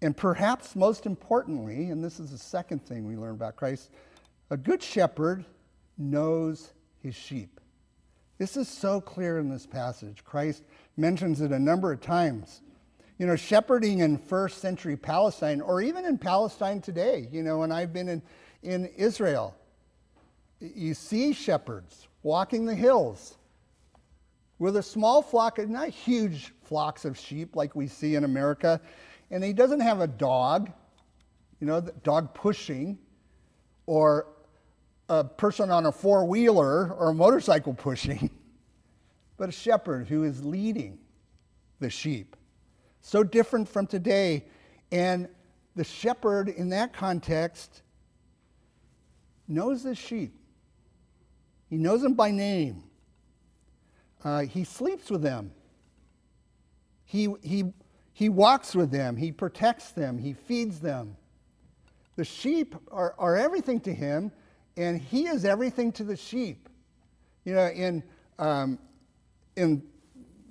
And 0.02 0.16
perhaps 0.16 0.76
most 0.76 1.06
importantly, 1.06 1.90
and 1.90 2.04
this 2.04 2.20
is 2.20 2.32
the 2.32 2.38
second 2.38 2.86
thing 2.86 3.08
we 3.08 3.16
learn 3.16 3.32
about 3.32 3.56
Christ, 3.56 3.90
a 4.50 4.58
good 4.58 4.84
shepherd 4.84 5.46
knows 5.98 6.74
his 7.02 7.16
sheep. 7.16 7.62
This 8.38 8.58
is 8.58 8.68
so 8.68 9.00
clear 9.00 9.40
in 9.40 9.50
this 9.50 9.66
passage. 9.66 10.24
Christ 10.26 10.64
mentions 10.98 11.40
it 11.40 11.52
a 11.52 11.60
number 11.60 11.94
of 11.94 12.02
times. 12.02 12.62
You 13.18 13.28
know, 13.28 13.38
shepherding 13.38 14.00
in 14.00 14.18
first 14.18 14.58
century 14.58 14.98
Palestine, 14.98 15.62
or 15.62 15.82
even 15.82 16.04
in 16.04 16.18
Palestine 16.18 16.82
today, 16.82 17.30
you 17.32 17.44
know, 17.44 17.64
and 17.64 17.72
I've 17.72 17.94
been 17.94 18.10
in 18.10 18.22
in 18.64 18.86
Israel. 18.98 19.56
You 20.60 20.94
see 20.94 21.34
shepherds 21.34 22.08
walking 22.24 22.66
the 22.66 22.76
hills 22.76 23.38
with 24.60 24.78
a 24.78 24.84
small 24.84 25.22
flock, 25.22 25.60
not 25.68 25.90
huge 25.90 26.54
flocks 26.64 27.06
of 27.06 27.18
sheep 27.18 27.56
like 27.56 27.76
we 27.76 27.88
see 27.88 28.16
in 28.16 28.24
America. 28.24 28.80
And 29.30 29.44
he 29.44 29.54
doesn't 29.54 29.82
have 29.82 30.00
a 30.00 30.08
dog, 30.08 30.72
you 31.60 31.68
know, 31.68 31.80
the 31.80 31.92
dog 32.04 32.34
pushing, 32.34 32.98
or 33.86 34.28
a 35.10 35.24
person 35.24 35.70
on 35.70 35.86
a 35.86 35.92
four 35.92 36.26
wheeler 36.26 36.94
or 36.94 37.10
a 37.10 37.14
motorcycle 37.14 37.74
pushing, 37.74 38.30
but 39.38 39.50
a 39.50 39.52
shepherd 39.52 40.08
who 40.08 40.24
is 40.24 40.44
leading 40.44 40.98
the 41.80 41.90
sheep. 41.90 42.36
So 43.02 43.24
different 43.24 43.68
from 43.68 43.86
today. 43.86 44.46
And 44.92 45.28
the 45.76 45.84
shepherd 45.84 46.50
in 46.50 46.70
that 46.70 46.94
context 46.94 47.83
knows 49.48 49.84
his 49.84 49.98
sheep. 49.98 50.34
He 51.70 51.78
knows 51.78 52.02
them 52.02 52.14
by 52.14 52.32
name. 52.32 52.84
Uh, 54.24 54.42
he 54.42 54.64
sleeps 54.64 55.10
with 55.10 55.22
them. 55.22 55.52
He, 57.06 57.28
he, 57.42 57.66
he 58.14 58.30
walks 58.30 58.76
with 58.76 58.92
them. 58.92 59.18
He 59.18 59.32
protects 59.32 59.92
them. 59.92 60.18
He 60.18 60.34
feeds 60.34 60.80
them. 60.80 61.16
The 62.16 62.24
sheep 62.24 62.76
are, 62.92 63.16
are 63.18 63.36
everything 63.36 63.80
to 63.82 63.94
him, 63.94 64.32
and 64.78 65.02
he 65.02 65.28
is 65.28 65.46
everything 65.46 65.92
to 65.94 66.04
the 66.04 66.16
sheep. 66.16 66.70
You 67.44 67.56
know, 67.56 67.68
in, 67.68 68.04
um, 68.40 68.80
in 69.56 69.84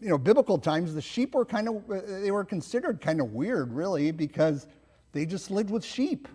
you 0.00 0.08
know, 0.08 0.18
biblical 0.18 0.58
times, 0.58 0.92
the 0.92 1.00
sheep 1.00 1.34
were 1.34 1.44
kind 1.44 1.68
of, 1.68 1.84
they 1.86 2.32
were 2.32 2.44
considered 2.44 3.00
kind 3.00 3.20
of 3.20 3.32
weird, 3.32 3.72
really, 3.72 4.10
because 4.10 4.66
they 5.12 5.24
just 5.24 5.50
lived 5.50 5.70
with 5.70 5.84
sheep. 5.84 6.26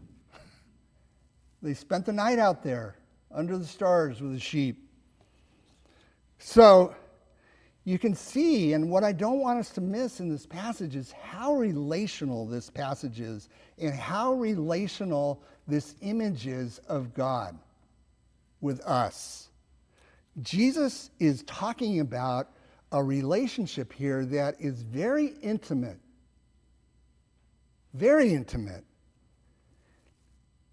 They 1.62 1.74
spent 1.74 2.06
the 2.06 2.14
night 2.14 2.40
out 2.40 2.64
there 2.64 2.96
under 3.32 3.58
the 3.58 3.66
stars 3.66 4.22
with 4.22 4.34
the 4.34 4.40
sheep. 4.40 4.90
So 6.40 6.96
you 7.84 7.98
can 7.98 8.16
see, 8.16 8.74
and 8.74 8.92
what 8.92 9.04
I 9.04 9.12
don't 9.12 9.40
want 9.40 9.60
us 9.60 9.70
to 9.72 9.82
miss 9.82 10.20
in 10.20 10.30
this 10.30 10.46
passage 10.46 10.96
is 10.96 11.12
how 11.14 11.56
relational 11.56 12.46
this 12.46 12.70
passage 12.70 13.20
is 13.20 13.50
and 13.80 13.94
how 13.94 14.34
relational 14.34 15.42
this 15.68 15.96
image 16.02 16.48
is 16.48 16.80
of 16.90 17.14
God 17.14 17.58
with 18.62 18.82
us. 18.82 19.50
Jesus 20.42 21.12
is 21.20 21.44
talking 21.44 22.00
about 22.00 22.50
a 22.92 23.04
relationship 23.04 23.92
here 23.92 24.26
that 24.26 24.56
is 24.60 24.82
very 24.82 25.34
intimate, 25.42 26.00
very 27.94 28.34
intimate. 28.34 28.84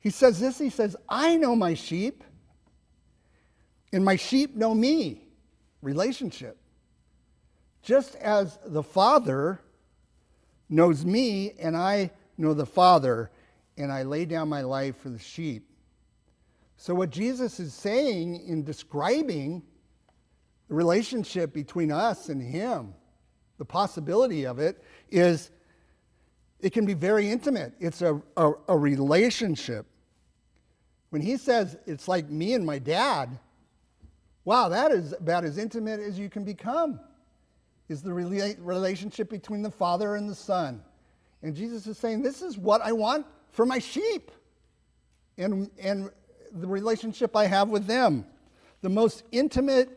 He 0.04 0.10
says 0.10 0.38
this 0.38 0.58
He 0.58 0.70
says, 0.70 0.94
I 1.08 1.36
know 1.36 1.56
my 1.56 1.74
sheep, 1.74 2.22
and 3.92 4.04
my 4.04 4.14
sheep 4.14 4.54
know 4.54 4.74
me. 4.74 5.22
Relationship. 5.80 6.58
Just 7.82 8.14
as 8.16 8.58
the 8.66 8.82
Father 8.82 9.60
knows 10.68 11.04
me, 11.04 11.52
and 11.58 11.76
I 11.76 12.10
know 12.38 12.54
the 12.54 12.66
Father, 12.66 13.30
and 13.76 13.90
I 13.90 14.02
lay 14.02 14.24
down 14.24 14.48
my 14.48 14.60
life 14.60 14.96
for 14.98 15.08
the 15.08 15.18
sheep. 15.18 15.70
So, 16.76 16.94
what 16.94 17.10
Jesus 17.10 17.58
is 17.58 17.72
saying 17.72 18.46
in 18.46 18.62
describing 18.62 19.62
the 20.68 20.74
relationship 20.74 21.52
between 21.54 21.90
us 21.90 22.28
and 22.28 22.42
Him, 22.42 22.92
the 23.56 23.64
possibility 23.64 24.44
of 24.46 24.58
it, 24.58 24.82
is 25.10 25.50
it 26.60 26.74
can 26.74 26.84
be 26.84 26.94
very 26.94 27.30
intimate. 27.30 27.72
It's 27.80 28.02
a, 28.02 28.20
a, 28.36 28.52
a 28.68 28.76
relationship. 28.76 29.86
When 31.14 31.22
he 31.22 31.36
says 31.36 31.76
it's 31.86 32.08
like 32.08 32.28
me 32.28 32.54
and 32.54 32.66
my 32.66 32.80
dad, 32.80 33.38
wow, 34.44 34.70
that 34.70 34.90
is 34.90 35.12
about 35.12 35.44
as 35.44 35.58
intimate 35.58 36.00
as 36.00 36.18
you 36.18 36.28
can 36.28 36.42
become, 36.42 36.98
is 37.88 38.02
the 38.02 38.12
relationship 38.12 39.30
between 39.30 39.62
the 39.62 39.70
Father 39.70 40.16
and 40.16 40.28
the 40.28 40.34
Son. 40.34 40.82
And 41.40 41.54
Jesus 41.54 41.86
is 41.86 41.98
saying, 41.98 42.22
This 42.22 42.42
is 42.42 42.58
what 42.58 42.80
I 42.82 42.90
want 42.90 43.26
for 43.52 43.64
my 43.64 43.78
sheep 43.78 44.32
and, 45.38 45.70
and 45.80 46.10
the 46.50 46.66
relationship 46.66 47.36
I 47.36 47.46
have 47.46 47.68
with 47.68 47.86
them. 47.86 48.26
The 48.80 48.88
most 48.88 49.22
intimate 49.30 49.96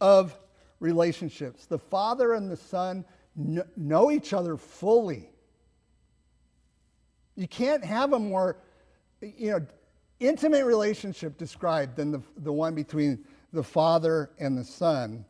of 0.00 0.38
relationships. 0.78 1.66
The 1.66 1.80
Father 1.80 2.34
and 2.34 2.48
the 2.48 2.56
Son 2.56 3.04
know 3.34 4.12
each 4.12 4.32
other 4.32 4.56
fully. 4.56 5.28
You 7.34 7.48
can't 7.48 7.84
have 7.84 8.12
a 8.12 8.20
more, 8.20 8.58
you 9.20 9.50
know, 9.50 9.66
intimate 10.26 10.64
relationship 10.64 11.36
described 11.38 11.96
than 11.96 12.12
the, 12.12 12.22
the 12.36 12.52
one 12.52 12.74
between 12.74 13.24
the 13.52 13.62
Father 13.62 14.30
and 14.38 14.56
the 14.56 14.64
Son. 14.64 15.24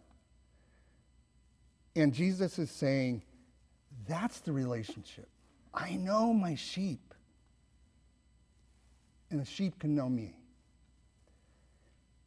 And 1.94 2.12
Jesus 2.12 2.58
is 2.58 2.70
saying, 2.70 3.22
that's 4.08 4.40
the 4.40 4.52
relationship. 4.52 5.28
I 5.74 5.94
know 5.94 6.32
my 6.32 6.54
sheep, 6.54 7.14
and 9.30 9.40
the 9.40 9.44
sheep 9.44 9.78
can 9.78 9.94
know 9.94 10.08
me. 10.08 10.34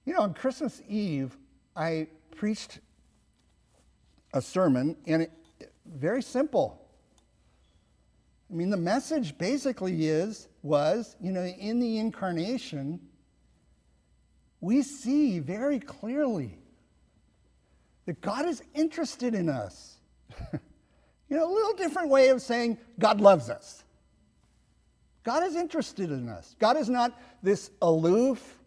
You 0.06 0.14
know, 0.14 0.22
on 0.22 0.34
Christmas 0.34 0.82
Eve, 0.88 1.38
I 1.76 2.08
preached 2.36 2.80
a 4.34 4.42
sermon, 4.42 4.98
and 5.08 5.24
it, 5.24 5.32
very 5.86 6.22
simple. 6.22 6.85
I 8.56 8.58
mean, 8.58 8.70
the 8.70 8.78
message 8.78 9.38
basically 9.38 10.08
is 10.08 10.48
was, 10.64 11.18
you 11.20 11.34
know, 11.34 11.44
in 11.44 11.82
the 11.82 11.98
incarnation, 11.98 13.02
we 14.62 14.82
see 14.82 15.40
very 15.40 15.78
clearly 15.78 16.58
that 18.06 18.22
God 18.22 18.46
is 18.48 18.64
interested 18.74 19.36
in 19.36 19.50
us. 19.50 19.98
you 20.54 21.36
know, 21.36 21.46
a 21.46 21.54
little 21.54 21.74
different 21.74 22.08
way 22.08 22.30
of 22.30 22.42
saying 22.42 22.78
God 22.98 23.20
loves 23.20 23.50
us. 23.50 23.84
God 25.26 25.44
is 25.44 25.58
interested 25.58 26.10
in 26.10 26.30
us. 26.30 26.56
God 26.58 26.78
is 26.78 26.88
not 26.88 27.12
this 27.44 27.72
aloof, 27.82 28.58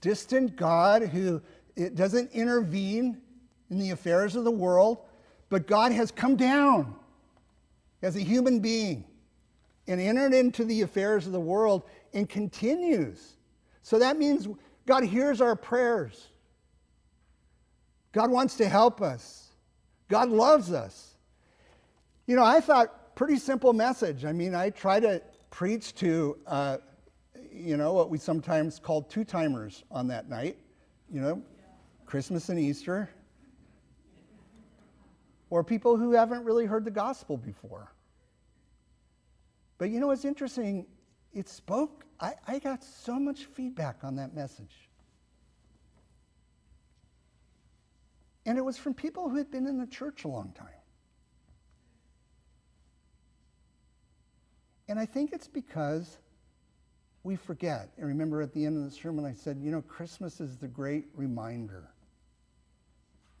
distant 0.00 0.56
God 0.56 1.02
who 1.02 1.42
it 1.76 1.94
doesn't 1.94 2.32
intervene 2.32 3.20
in 3.68 3.78
the 3.78 3.90
affairs 3.90 4.34
of 4.34 4.44
the 4.44 4.50
world, 4.50 4.96
but 5.50 5.66
God 5.66 5.92
has 5.92 6.10
come 6.10 6.36
down 6.36 6.96
as 8.04 8.16
a 8.16 8.20
human 8.20 8.60
being 8.60 9.04
and 9.86 10.00
entered 10.00 10.34
into 10.34 10.64
the 10.64 10.82
affairs 10.82 11.26
of 11.26 11.32
the 11.32 11.40
world 11.40 11.84
and 12.12 12.28
continues. 12.28 13.36
So 13.82 13.98
that 13.98 14.18
means 14.18 14.46
God 14.86 15.04
hears 15.04 15.40
our 15.40 15.56
prayers. 15.56 16.28
God 18.12 18.30
wants 18.30 18.56
to 18.56 18.68
help 18.68 19.02
us. 19.02 19.48
God 20.08 20.28
loves 20.28 20.72
us. 20.72 21.16
You 22.26 22.36
know, 22.36 22.44
I 22.44 22.60
thought 22.60 23.16
pretty 23.16 23.36
simple 23.36 23.72
message. 23.72 24.24
I 24.24 24.32
mean, 24.32 24.54
I 24.54 24.70
try 24.70 25.00
to 25.00 25.22
preach 25.50 25.94
to, 25.96 26.36
uh, 26.46 26.78
you 27.52 27.76
know, 27.76 27.92
what 27.92 28.10
we 28.10 28.18
sometimes 28.18 28.78
call 28.78 29.02
two 29.02 29.24
timers 29.24 29.84
on 29.90 30.08
that 30.08 30.28
night, 30.28 30.56
you 31.10 31.20
know, 31.20 31.42
Christmas 32.06 32.48
and 32.48 32.58
Easter, 32.58 33.08
or 35.54 35.62
people 35.62 35.96
who 35.96 36.10
haven't 36.10 36.42
really 36.42 36.66
heard 36.66 36.84
the 36.84 36.90
gospel 36.90 37.36
before. 37.36 37.92
But 39.78 39.90
you 39.90 40.00
know 40.00 40.08
what's 40.08 40.24
interesting? 40.24 40.84
It 41.32 41.48
spoke, 41.48 42.04
I, 42.18 42.32
I 42.48 42.58
got 42.58 42.82
so 42.82 43.20
much 43.20 43.44
feedback 43.44 43.98
on 44.02 44.16
that 44.16 44.34
message. 44.34 44.88
And 48.44 48.58
it 48.58 48.64
was 48.64 48.76
from 48.76 48.94
people 48.94 49.28
who 49.28 49.36
had 49.36 49.48
been 49.52 49.68
in 49.68 49.78
the 49.78 49.86
church 49.86 50.24
a 50.24 50.28
long 50.28 50.52
time. 50.58 50.66
And 54.88 54.98
I 54.98 55.06
think 55.06 55.32
it's 55.32 55.46
because 55.46 56.18
we 57.22 57.36
forget. 57.36 57.90
And 57.96 58.08
remember 58.08 58.42
at 58.42 58.52
the 58.52 58.66
end 58.66 58.76
of 58.76 58.82
the 58.82 58.90
sermon, 58.90 59.24
I 59.24 59.34
said, 59.34 59.60
you 59.62 59.70
know, 59.70 59.82
Christmas 59.82 60.40
is 60.40 60.56
the 60.56 60.66
great 60.66 61.04
reminder. 61.14 61.90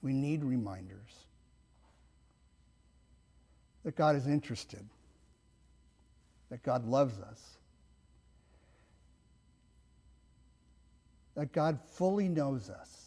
We 0.00 0.12
need 0.12 0.44
reminders 0.44 1.23
that 3.84 3.96
God 3.96 4.16
is 4.16 4.26
interested, 4.26 4.84
that 6.50 6.62
God 6.62 6.86
loves 6.86 7.20
us, 7.20 7.58
that 11.34 11.52
God 11.52 11.78
fully 11.94 12.28
knows 12.28 12.70
us. 12.70 13.04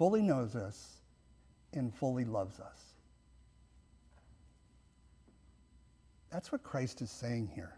fully 0.00 0.22
knows 0.22 0.56
us 0.56 0.96
and 1.74 1.94
fully 1.94 2.24
loves 2.24 2.58
us. 2.58 2.94
That's 6.30 6.50
what 6.50 6.62
Christ 6.62 7.02
is 7.02 7.10
saying 7.10 7.50
here. 7.54 7.74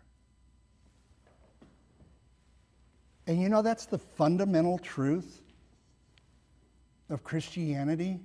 And 3.27 3.43
you 3.43 3.49
know, 3.49 3.61
that's 3.61 3.87
the 3.87 3.99
fundamental 3.99 4.79
truth 4.79 5.43
of 7.11 7.25
Christianity. 7.25 8.21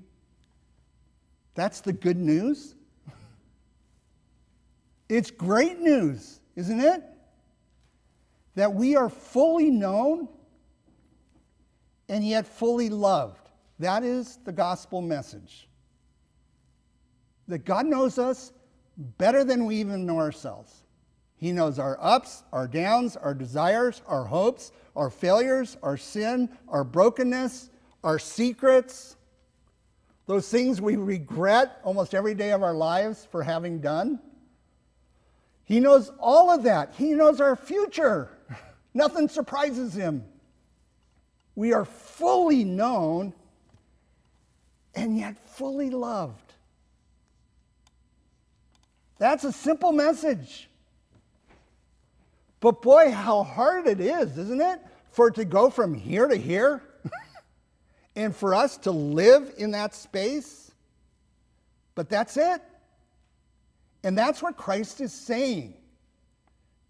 That's 1.58 1.82
the 1.82 1.91
good 1.91 2.17
news. 2.17 2.76
It's 5.10 5.32
great 5.32 5.80
news, 5.80 6.39
isn't 6.56 6.80
it? 6.80 7.02
That 8.54 8.76
we 8.76 8.96
are 8.96 9.10
fully 9.10 9.72
known 9.72 10.28
and 12.08 12.24
yet 12.24 12.46
fully 12.46 12.89
loved. 12.89 13.50
That 13.80 14.04
is 14.04 14.38
the 14.46 14.52
gospel 14.52 15.02
message. 15.02 15.67
That 17.48 17.65
God 17.65 17.88
knows 17.88 18.20
us 18.20 18.52
better 19.17 19.43
than 19.43 19.65
we 19.65 19.78
even 19.78 20.06
know 20.06 20.20
ourselves. 20.20 20.84
He 21.38 21.52
knows 21.52 21.80
our 21.80 21.98
ups, 22.00 22.43
our 22.54 22.67
downs, 22.67 23.17
our 23.17 23.34
desires, 23.34 24.04
our 24.06 24.26
hopes, 24.26 24.72
our 24.96 25.10
failures, 25.10 25.76
our 25.82 25.98
sin, 25.98 26.50
our 26.67 26.84
brokenness, 26.84 27.72
our 28.04 28.20
secrets, 28.20 29.16
those 30.27 30.49
things 30.49 30.81
we 30.81 30.97
regret 30.97 31.79
almost 31.83 32.13
every 32.13 32.35
day 32.35 32.51
of 32.51 32.61
our 32.61 32.73
lives 32.73 33.25
for 33.31 33.41
having 33.41 33.79
done. 33.79 34.19
He 35.63 35.79
knows 35.79 36.11
all 36.19 36.51
of 36.51 36.63
that. 36.63 36.93
He 36.95 37.13
knows 37.13 37.41
our 37.41 37.55
future. 37.55 38.29
Nothing 38.93 39.29
surprises 39.29 39.93
him. 39.93 40.25
We 41.55 41.73
are 41.73 41.85
fully 41.85 42.65
known 42.65 43.33
and 44.95 45.17
yet 45.17 45.37
fully 45.55 45.89
loved. 45.89 46.53
That's 49.17 49.45
a 49.45 49.51
simple 49.51 49.91
message. 49.91 50.69
But 52.59 52.81
boy, 52.81 53.11
how 53.11 53.43
hard 53.43 53.87
it 53.87 54.01
is, 54.01 54.37
isn't 54.37 54.61
it? 54.61 54.79
For 55.11 55.29
it 55.29 55.35
to 55.35 55.45
go 55.45 55.69
from 55.69 55.93
here 55.93 56.27
to 56.27 56.35
here 56.35 56.81
and 58.17 58.36
for 58.36 58.53
us 58.53 58.75
to 58.80 58.91
live 58.91 59.53
in 59.58 59.71
that 59.71 59.95
space. 59.95 60.71
But 61.95 62.10
that's 62.10 62.36
it. 62.36 62.62
And 64.03 64.17
that's 64.17 64.41
what 64.41 64.58
Christ 64.58 64.99
is 64.99 65.13
saying 65.13 65.73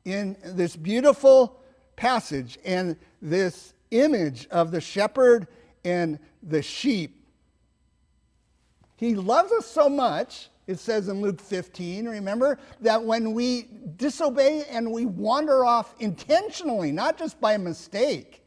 in 0.06 0.36
this 0.44 0.76
beautiful 0.76 1.62
passage 1.96 2.58
and 2.66 2.98
this 3.22 3.76
image 3.92 4.48
of 4.48 4.72
the 4.72 4.82
shepherd 4.82 5.48
and 5.86 6.18
the 6.42 6.64
sheep 6.64 7.18
he 8.98 9.14
loves 9.14 9.52
us 9.52 9.66
so 9.66 9.88
much, 9.88 10.50
it 10.66 10.80
says 10.80 11.08
in 11.08 11.22
Luke 11.22 11.40
15, 11.40 12.10
remember, 12.10 12.60
that 12.82 13.02
when 13.02 13.34
we 13.34 13.68
disobey 13.96 14.66
and 14.70 14.92
we 14.92 15.06
wander 15.06 15.64
off 15.64 15.94
intentionally, 16.00 16.92
not 16.92 17.18
just 17.18 17.40
by 17.40 17.58
mistake 17.58 18.44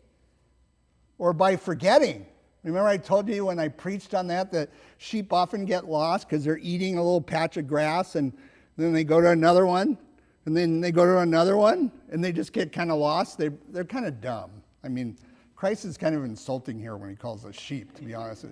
or 1.19 1.33
by 1.33 1.55
forgetting. 1.57 2.27
Remember, 2.63 2.89
I 2.89 2.99
told 2.99 3.29
you 3.29 3.47
when 3.47 3.59
I 3.59 3.69
preached 3.69 4.15
on 4.15 4.27
that 4.27 4.53
that 4.53 4.69
sheep 4.99 5.33
often 5.33 5.65
get 5.65 5.89
lost 5.89 6.29
because 6.29 6.45
they're 6.45 6.59
eating 6.59 6.99
a 6.99 7.03
little 7.03 7.21
patch 7.21 7.57
of 7.57 7.67
grass 7.67 8.17
and 8.17 8.33
then 8.77 8.93
they 8.93 9.05
go 9.05 9.21
to 9.21 9.31
another 9.31 9.65
one 9.67 9.97
and 10.45 10.57
then 10.57 10.81
they 10.81 10.93
go 10.93 11.07
to 11.07 11.19
another 11.19 11.57
one 11.57 11.91
and 12.11 12.23
they 12.23 12.33
just 12.33 12.53
get 12.53 12.73
kind 12.73 12.91
of 12.91 12.99
lost. 12.99 13.39
They, 13.39 13.49
they're 13.71 13.85
kind 13.85 14.05
of 14.05 14.21
dumb. 14.21 14.51
I 14.85 14.89
mean, 14.89 15.17
Christ 15.57 15.85
is 15.85 15.97
kind 15.97 16.15
of 16.15 16.25
insulting 16.25 16.79
here 16.79 16.97
when 16.97 17.09
he 17.09 17.17
calls 17.17 17.45
us 17.45 17.55
sheep, 17.55 17.95
to 17.97 18.03
be 18.03 18.15
honest. 18.15 18.47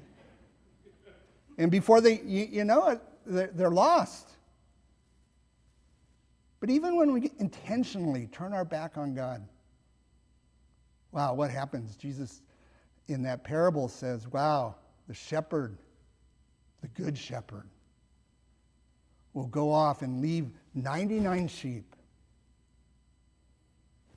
And 1.58 1.70
before 1.70 2.00
they, 2.00 2.20
you, 2.20 2.48
you 2.50 2.64
know 2.64 2.88
it, 2.88 3.00
they're, 3.26 3.50
they're 3.52 3.70
lost. 3.70 4.30
But 6.60 6.70
even 6.70 6.96
when 6.96 7.12
we 7.12 7.30
intentionally 7.38 8.28
turn 8.32 8.52
our 8.52 8.64
back 8.64 8.96
on 8.96 9.14
God, 9.14 9.46
wow, 11.12 11.34
what 11.34 11.50
happens? 11.50 11.96
Jesus 11.96 12.42
in 13.08 13.22
that 13.22 13.42
parable 13.42 13.88
says, 13.88 14.28
wow, 14.28 14.76
the 15.08 15.14
shepherd, 15.14 15.76
the 16.82 16.88
good 16.88 17.16
shepherd, 17.16 17.68
will 19.32 19.46
go 19.46 19.72
off 19.72 20.02
and 20.02 20.20
leave 20.20 20.50
99 20.74 21.48
sheep 21.48 21.96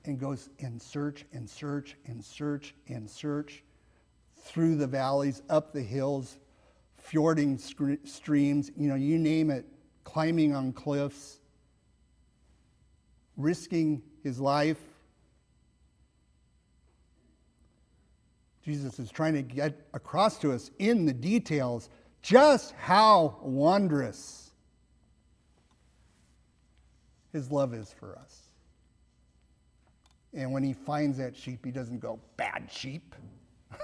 and 0.04 0.18
goes 0.18 0.50
and 0.60 0.80
search 0.80 1.24
and 1.32 1.48
search 1.48 1.96
and 2.06 2.24
search 2.24 2.74
and 2.88 3.08
search 3.08 3.62
through 4.36 4.76
the 4.76 4.86
valleys, 4.86 5.42
up 5.48 5.72
the 5.72 5.82
hills, 5.82 6.38
fjording 7.10 7.58
streams, 8.06 8.70
you 8.76 8.88
know, 8.88 8.94
you 8.94 9.18
name 9.18 9.50
it, 9.50 9.64
climbing 10.04 10.54
on 10.54 10.72
cliffs, 10.72 11.38
risking 13.36 14.02
his 14.22 14.40
life. 14.40 14.78
Jesus 18.64 18.98
is 18.98 19.10
trying 19.10 19.34
to 19.34 19.42
get 19.42 19.86
across 19.92 20.38
to 20.38 20.52
us 20.52 20.70
in 20.78 21.04
the 21.04 21.12
details 21.12 21.90
just 22.22 22.72
how 22.72 23.38
wondrous 23.42 24.52
his 27.32 27.50
love 27.50 27.74
is 27.74 27.92
for 27.98 28.16
us. 28.16 28.42
And 30.34 30.52
when 30.52 30.62
he 30.62 30.72
finds 30.72 31.18
that 31.18 31.36
sheep, 31.36 31.64
he 31.64 31.72
doesn't 31.72 31.98
go, 31.98 32.20
bad 32.36 32.68
sheep. 32.70 33.14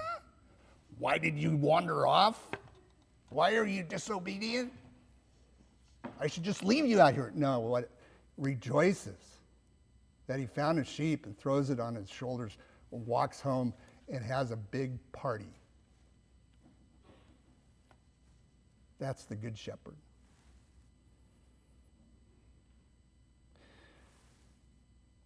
Why 0.99 1.17
did 1.17 1.37
you 1.37 1.55
wander 1.55 2.07
off? 2.07 2.47
Why 3.29 3.55
are 3.55 3.65
you 3.65 3.83
disobedient? 3.83 4.71
I 6.19 6.27
should 6.27 6.43
just 6.43 6.63
leave 6.63 6.85
you 6.85 6.99
out 6.99 7.13
here. 7.13 7.31
No, 7.35 7.59
what 7.59 7.89
rejoices 8.37 9.39
that 10.27 10.39
he 10.39 10.45
found 10.45 10.79
a 10.79 10.83
sheep 10.83 11.25
and 11.25 11.37
throws 11.37 11.69
it 11.69 11.79
on 11.79 11.95
his 11.95 12.09
shoulders, 12.09 12.57
and 12.91 13.05
walks 13.05 13.41
home 13.41 13.73
and 14.09 14.23
has 14.23 14.51
a 14.51 14.57
big 14.57 14.97
party. 15.11 15.53
That's 18.99 19.23
the 19.25 19.35
good 19.35 19.57
shepherd. 19.57 19.95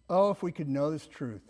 Oh, 0.08 0.30
if 0.30 0.42
we 0.42 0.52
could 0.52 0.68
know 0.68 0.90
this 0.90 1.06
truth. 1.06 1.42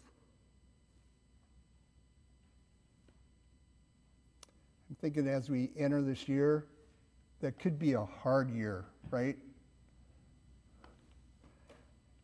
I'm 4.89 4.97
thinking 5.01 5.29
as 5.29 5.51
we 5.51 5.71
enter 5.77 6.01
this 6.03 6.29
year, 6.29 6.67
that 7.41 7.59
could 7.59 7.79
be 7.79 7.95
a 7.95 8.05
hard 8.05 8.49
year, 8.49 8.85
right? 9.11 9.37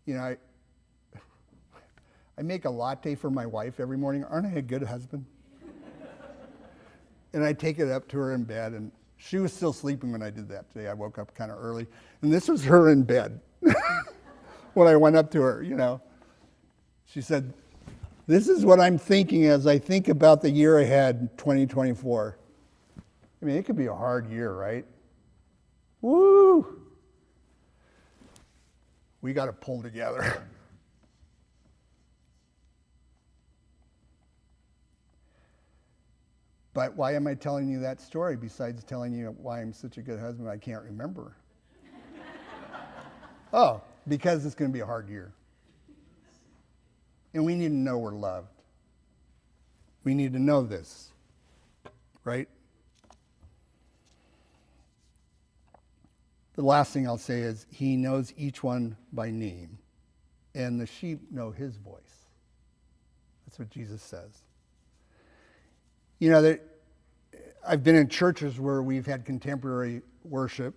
You 0.06 0.14
know, 0.14 0.20
I, 0.20 0.36
I 2.40 2.42
make 2.42 2.64
a 2.64 2.70
latte 2.70 3.14
for 3.16 3.28
my 3.28 3.44
wife 3.44 3.80
every 3.80 3.98
morning. 3.98 4.24
Aren't 4.24 4.46
I 4.46 4.52
a 4.52 4.62
good 4.62 4.82
husband? 4.82 5.26
and 7.34 7.44
I 7.44 7.52
take 7.52 7.78
it 7.78 7.90
up 7.90 8.08
to 8.08 8.16
her 8.16 8.32
in 8.32 8.44
bed, 8.44 8.72
and 8.72 8.90
she 9.18 9.36
was 9.36 9.52
still 9.52 9.74
sleeping 9.74 10.10
when 10.10 10.22
I 10.22 10.30
did 10.30 10.48
that 10.48 10.72
today. 10.72 10.88
I 10.88 10.94
woke 10.94 11.18
up 11.18 11.34
kind 11.34 11.50
of 11.50 11.58
early, 11.62 11.86
and 12.22 12.32
this 12.32 12.48
was 12.48 12.64
her 12.64 12.88
in 12.88 13.02
bed 13.02 13.42
when 14.72 14.88
I 14.88 14.96
went 14.96 15.16
up 15.16 15.30
to 15.32 15.42
her, 15.42 15.62
you 15.62 15.76
know. 15.76 16.00
She 17.04 17.20
said, 17.20 17.52
This 18.26 18.48
is 18.48 18.64
what 18.64 18.80
I'm 18.80 18.96
thinking 18.96 19.44
as 19.44 19.66
I 19.66 19.78
think 19.78 20.08
about 20.08 20.40
the 20.40 20.50
year 20.50 20.78
ahead, 20.78 21.36
2024. 21.36 22.38
I 22.96 23.44
mean, 23.44 23.56
it 23.56 23.66
could 23.66 23.76
be 23.76 23.86
a 23.86 23.94
hard 23.94 24.30
year, 24.30 24.54
right? 24.54 24.86
Woo! 26.00 26.80
We 29.20 29.34
got 29.34 29.44
to 29.44 29.52
pull 29.52 29.82
together. 29.82 30.42
But 36.80 36.96
why 36.96 37.14
am 37.14 37.26
I 37.26 37.34
telling 37.34 37.68
you 37.68 37.78
that 37.80 38.00
story 38.00 38.38
besides 38.38 38.82
telling 38.84 39.12
you 39.12 39.36
why 39.36 39.60
I'm 39.60 39.70
such 39.70 39.98
a 39.98 40.00
good 40.00 40.18
husband 40.18 40.48
I 40.48 40.56
can't 40.56 40.82
remember? 40.82 41.36
oh, 43.52 43.82
because 44.08 44.46
it's 44.46 44.54
going 44.54 44.70
to 44.70 44.72
be 44.72 44.80
a 44.80 44.86
hard 44.86 45.06
year. 45.10 45.30
And 47.34 47.44
we 47.44 47.54
need 47.54 47.68
to 47.68 47.74
know 47.74 47.98
we're 47.98 48.14
loved. 48.14 48.62
We 50.04 50.14
need 50.14 50.32
to 50.32 50.38
know 50.38 50.62
this, 50.62 51.12
right? 52.24 52.48
The 56.54 56.62
last 56.62 56.94
thing 56.94 57.06
I'll 57.06 57.18
say 57.18 57.40
is 57.40 57.66
he 57.70 57.94
knows 57.98 58.32
each 58.38 58.62
one 58.62 58.96
by 59.12 59.30
name, 59.30 59.76
and 60.54 60.80
the 60.80 60.86
sheep 60.86 61.30
know 61.30 61.50
his 61.50 61.76
voice. 61.76 62.24
That's 63.44 63.58
what 63.58 63.68
Jesus 63.68 64.00
says. 64.00 64.44
You 66.18 66.30
know, 66.30 66.40
there, 66.40 66.60
I've 67.66 67.84
been 67.84 67.94
in 67.94 68.08
churches 68.08 68.58
where 68.58 68.82
we've 68.82 69.06
had 69.06 69.24
contemporary 69.24 70.02
worship. 70.24 70.74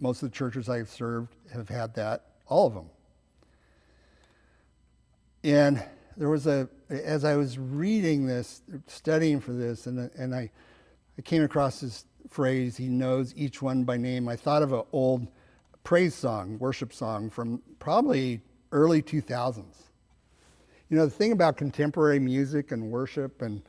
Most 0.00 0.22
of 0.22 0.30
the 0.30 0.34
churches 0.36 0.68
I've 0.68 0.88
served 0.88 1.34
have 1.52 1.68
had 1.68 1.94
that, 1.94 2.24
all 2.46 2.66
of 2.66 2.74
them. 2.74 2.90
And 5.44 5.82
there 6.16 6.28
was 6.30 6.46
a, 6.46 6.68
as 6.88 7.24
I 7.24 7.36
was 7.36 7.58
reading 7.58 8.26
this, 8.26 8.62
studying 8.86 9.40
for 9.40 9.52
this, 9.52 9.86
and, 9.86 10.10
and 10.16 10.34
I, 10.34 10.50
I 11.18 11.22
came 11.22 11.42
across 11.42 11.80
this 11.80 12.06
phrase, 12.28 12.76
he 12.76 12.88
knows 12.88 13.32
each 13.36 13.62
one 13.62 13.84
by 13.84 13.96
name. 13.96 14.28
I 14.28 14.36
thought 14.36 14.62
of 14.62 14.72
an 14.72 14.82
old 14.92 15.28
praise 15.84 16.14
song, 16.14 16.58
worship 16.58 16.92
song 16.92 17.30
from 17.30 17.62
probably 17.78 18.40
early 18.72 19.02
2000s. 19.02 19.64
You 20.88 20.96
know, 20.96 21.04
the 21.04 21.10
thing 21.10 21.32
about 21.32 21.56
contemporary 21.56 22.18
music 22.18 22.72
and 22.72 22.90
worship, 22.90 23.42
and, 23.42 23.62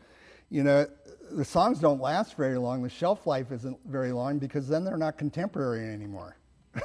you 0.50 0.64
know, 0.64 0.88
the 1.32 1.46
songs 1.46 1.80
don't 1.80 2.02
last 2.02 2.36
very 2.36 2.58
long. 2.58 2.84
The 2.84 2.90
shelf 2.90 3.28
life 3.28 3.52
isn't 3.52 3.78
very 3.86 4.12
long 4.12 4.40
because 4.40 4.68
then 4.68 4.84
they're 4.84 4.98
not 4.98 5.18
contemporary 5.18 5.88
anymore. 5.94 6.38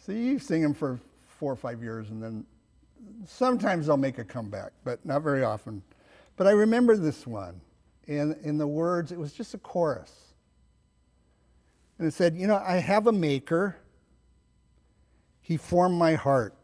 so 0.00 0.12
you 0.12 0.38
sing 0.38 0.62
them 0.62 0.74
for 0.74 0.98
four 1.38 1.52
or 1.52 1.56
five 1.56 1.82
years 1.82 2.10
and 2.10 2.22
then 2.22 2.44
sometimes 3.26 3.86
they'll 3.86 3.96
make 3.96 4.18
a 4.18 4.24
comeback, 4.24 4.72
but 4.84 5.04
not 5.04 5.22
very 5.22 5.44
often. 5.44 5.82
But 6.36 6.46
I 6.46 6.52
remember 6.52 6.96
this 6.96 7.26
one. 7.26 7.60
And 8.08 8.36
in 8.42 8.58
the 8.58 8.66
words, 8.66 9.12
it 9.12 9.18
was 9.18 9.32
just 9.32 9.54
a 9.54 9.58
chorus. 9.58 10.34
And 11.98 12.08
it 12.08 12.14
said, 12.14 12.36
You 12.36 12.46
know, 12.46 12.56
I 12.56 12.76
have 12.76 13.06
a 13.06 13.12
maker. 13.12 13.76
He 15.40 15.56
formed 15.56 15.96
my 15.96 16.14
heart. 16.14 16.54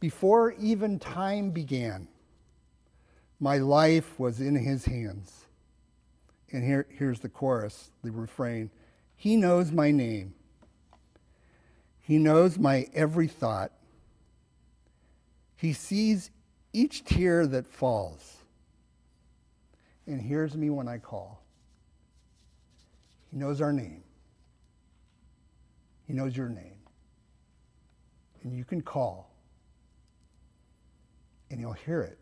Before 0.00 0.52
even 0.58 0.98
time 0.98 1.50
began, 1.50 2.08
my 3.42 3.58
life 3.58 4.20
was 4.20 4.40
in 4.40 4.54
his 4.54 4.84
hands. 4.84 5.46
And 6.52 6.62
here, 6.62 6.86
here's 6.90 7.18
the 7.18 7.28
chorus, 7.28 7.90
the 8.04 8.12
refrain 8.12 8.70
He 9.16 9.34
knows 9.36 9.72
my 9.72 9.90
name. 9.90 10.34
He 12.02 12.18
knows 12.18 12.56
my 12.56 12.86
every 12.94 13.26
thought. 13.26 13.72
He 15.56 15.72
sees 15.72 16.30
each 16.72 17.04
tear 17.04 17.48
that 17.48 17.66
falls 17.66 18.36
and 20.06 20.20
hears 20.20 20.56
me 20.56 20.70
when 20.70 20.86
I 20.86 20.98
call. 20.98 21.42
He 23.32 23.38
knows 23.38 23.60
our 23.60 23.72
name. 23.72 24.04
He 26.06 26.12
knows 26.12 26.36
your 26.36 26.48
name. 26.48 26.78
And 28.44 28.56
you 28.56 28.64
can 28.64 28.82
call, 28.82 29.32
and 31.50 31.58
He'll 31.58 31.72
hear 31.72 32.02
it. 32.02 32.18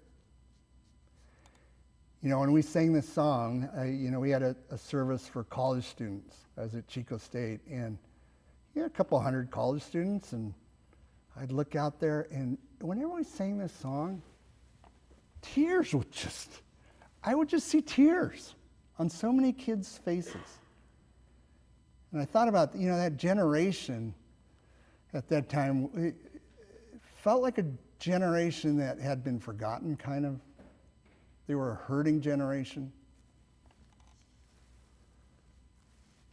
You 2.23 2.29
know, 2.29 2.39
when 2.39 2.53
we 2.53 2.61
sang 2.61 2.93
this 2.93 3.09
song, 3.09 3.67
uh, 3.79 3.85
you 3.85 4.11
know, 4.11 4.21
we 4.21 4.29
had 4.29 4.43
a, 4.43 4.55
a, 4.71 4.77
service 4.77 5.27
for 5.27 5.45
college 5.45 5.85
students. 5.87 6.37
I 6.59 6.63
was 6.63 6.75
at 6.75 6.87
Chico 6.87 7.17
State, 7.17 7.61
and 7.71 7.97
you 8.75 8.83
had 8.83 8.91
a 8.91 8.95
couple 8.95 9.19
hundred 9.19 9.51
college 9.51 9.83
students, 9.83 10.33
and 10.33 10.53
I'd 11.41 11.51
look 11.51 11.77
out 11.77 11.99
there, 11.99 12.29
and 12.31 12.59
whenever 12.83 13.09
we 13.09 13.25
sang 13.25 13.57
this 13.57 13.73
song, 13.73 14.21
tears 15.41 15.95
would 15.95 16.13
just, 16.13 16.51
I 17.25 17.35
would 17.35 17.49
just 17.49 17.69
see 17.69 17.81
tears 17.81 18.55
on 18.99 19.09
so 19.09 19.33
many 19.33 19.51
kids' 19.51 19.97
faces. 19.97 20.59
And 22.13 22.21
I 22.21 22.27
thought 22.27 22.49
about, 22.49 22.77
you 22.77 22.89
know, 22.91 22.99
that 22.99 23.17
generation 23.17 24.13
at 25.15 25.27
that 25.29 25.49
time, 25.49 25.89
it 25.95 26.17
felt 27.17 27.41
like 27.41 27.57
a 27.57 27.65
generation 27.99 28.77
that 28.77 28.99
had 28.99 29.25
been 29.25 29.41
forgotten, 29.41 29.97
kind 29.97 30.27
of. 30.27 30.39
They 31.51 31.57
were 31.57 31.73
a 31.73 31.75
hurting 31.75 32.21
generation. 32.21 32.93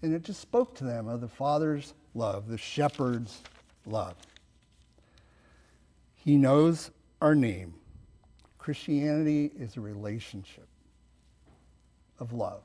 And 0.04 0.14
it 0.14 0.22
just 0.22 0.40
spoke 0.40 0.76
to 0.76 0.84
them 0.84 1.08
of 1.08 1.22
the 1.22 1.28
Father's 1.28 1.96
love, 2.14 2.48
the 2.48 2.58
shepherd's 2.60 3.42
love. 3.88 4.14
He 6.14 6.38
knows 6.38 6.92
our 7.20 7.34
name. 7.34 7.74
Christianity 8.60 9.50
is 9.58 9.76
a 9.76 9.82
relationship 9.82 10.68
of 12.20 12.32
love. 12.32 12.62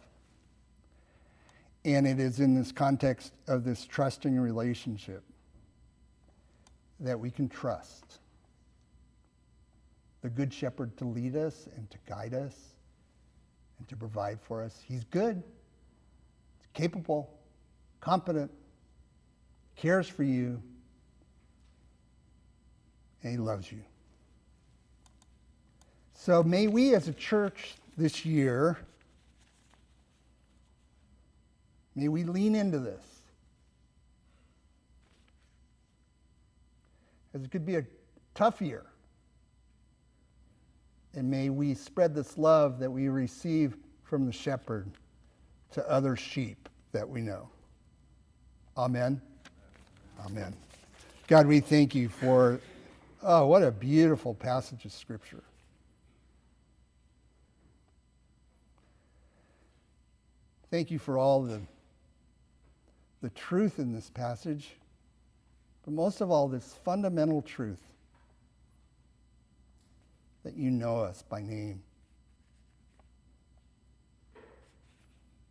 And 1.86 2.06
it 2.06 2.20
is 2.20 2.38
in 2.38 2.54
this 2.54 2.70
context 2.70 3.32
of 3.48 3.64
this 3.64 3.86
trusting 3.86 4.38
relationship 4.38 5.22
that 7.00 7.18
we 7.18 7.30
can 7.30 7.48
trust 7.48 8.18
the 10.22 10.30
Good 10.30 10.54
Shepherd 10.54 10.96
to 10.98 11.04
lead 11.04 11.36
us 11.36 11.68
and 11.76 11.90
to 11.90 11.98
guide 12.08 12.32
us 12.32 12.54
and 13.78 13.88
to 13.88 13.96
provide 13.96 14.40
for 14.40 14.62
us. 14.62 14.80
He's 14.86 15.04
good, 15.04 15.42
He's 16.58 16.68
capable, 16.72 17.28
competent, 18.00 18.50
cares 19.74 20.08
for 20.08 20.22
you, 20.22 20.62
and 23.22 23.32
He 23.32 23.38
loves 23.38 23.70
you. 23.70 23.82
So 26.14 26.44
may 26.44 26.68
we 26.68 26.94
as 26.94 27.08
a 27.08 27.12
church 27.12 27.74
this 27.96 28.24
year, 28.24 28.78
may 31.96 32.06
we 32.06 32.22
lean 32.22 32.54
into 32.54 32.78
this. 32.78 33.02
As 37.34 37.42
it 37.42 37.50
could 37.50 37.66
be 37.66 37.76
a 37.76 37.84
tough 38.34 38.62
year. 38.62 38.84
And 41.14 41.30
may 41.30 41.50
we 41.50 41.74
spread 41.74 42.14
this 42.14 42.38
love 42.38 42.78
that 42.78 42.90
we 42.90 43.08
receive 43.08 43.76
from 44.02 44.26
the 44.26 44.32
shepherd 44.32 44.90
to 45.72 45.88
other 45.88 46.16
sheep 46.16 46.68
that 46.92 47.08
we 47.08 47.20
know. 47.20 47.48
Amen. 48.76 49.20
Amen. 50.24 50.54
God, 51.26 51.46
we 51.46 51.60
thank 51.60 51.94
you 51.94 52.08
for 52.08 52.60
Oh, 53.24 53.46
what 53.46 53.62
a 53.62 53.70
beautiful 53.70 54.34
passage 54.34 54.84
of 54.84 54.92
Scripture. 54.92 55.44
Thank 60.72 60.90
you 60.90 60.98
for 60.98 61.18
all 61.18 61.42
the, 61.42 61.60
the 63.20 63.30
truth 63.30 63.78
in 63.78 63.92
this 63.92 64.10
passage, 64.10 64.70
but 65.84 65.94
most 65.94 66.20
of 66.20 66.32
all, 66.32 66.48
this 66.48 66.74
fundamental 66.84 67.42
truth 67.42 67.78
that 70.44 70.56
you 70.56 70.70
know 70.70 71.00
us 71.00 71.22
by 71.22 71.40
name. 71.42 71.82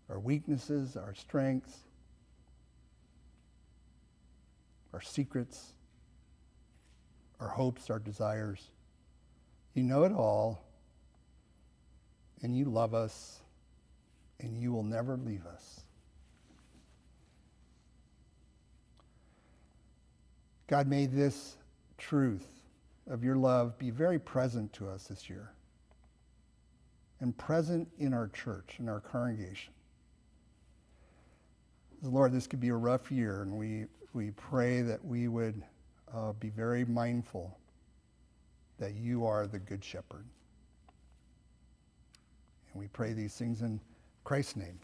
Our 0.10 0.20
weaknesses, 0.20 0.98
our 0.98 1.14
strengths, 1.14 1.78
our 4.94 5.02
secrets, 5.02 5.74
our 7.40 7.48
hopes, 7.48 7.90
our 7.90 8.00
desires. 8.00 8.70
You 9.74 9.84
know 9.84 10.04
it 10.04 10.12
all, 10.12 10.66
and 12.42 12.56
you 12.56 12.66
love 12.66 12.94
us, 12.94 13.40
and 14.40 14.62
you 14.62 14.74
will 14.74 14.84
never 14.84 15.16
leave 15.16 15.46
us. 15.46 15.82
God, 20.68 20.88
may 20.88 21.06
this 21.06 21.56
truth 21.98 22.61
of 23.12 23.24
your 23.26 23.36
love 23.36 23.78
be 23.78 23.90
very 23.90 24.18
present 24.18 24.72
to 24.72 24.88
us 24.88 25.04
this 25.04 25.30
year 25.30 25.52
and 27.20 27.38
present 27.38 27.88
in 28.00 28.14
our 28.14 28.30
church, 28.30 28.78
in 28.80 28.88
our 28.90 29.02
congregation. 29.02 29.74
Lord, 32.02 32.32
this 32.32 32.48
could 32.48 32.62
be 32.62 32.70
a 32.70 32.76
rough 32.76 33.12
year, 33.12 33.44
and 33.44 33.52
we, 33.52 33.86
we 34.14 34.32
pray 34.32 34.82
that 34.82 35.04
we 35.06 35.28
would 35.28 35.62
uh, 36.16 36.32
be 36.34 36.50
very 36.50 36.84
mindful 36.86 37.56
that 38.80 38.96
you 38.96 39.26
are 39.26 39.46
the 39.46 39.60
Good 39.60 39.84
Shepherd. 39.84 40.26
And 42.74 42.82
we 42.82 42.88
pray 42.88 43.14
these 43.14 43.36
things 43.36 43.62
in 43.62 43.80
Christ's 44.24 44.56
name. 44.56 44.80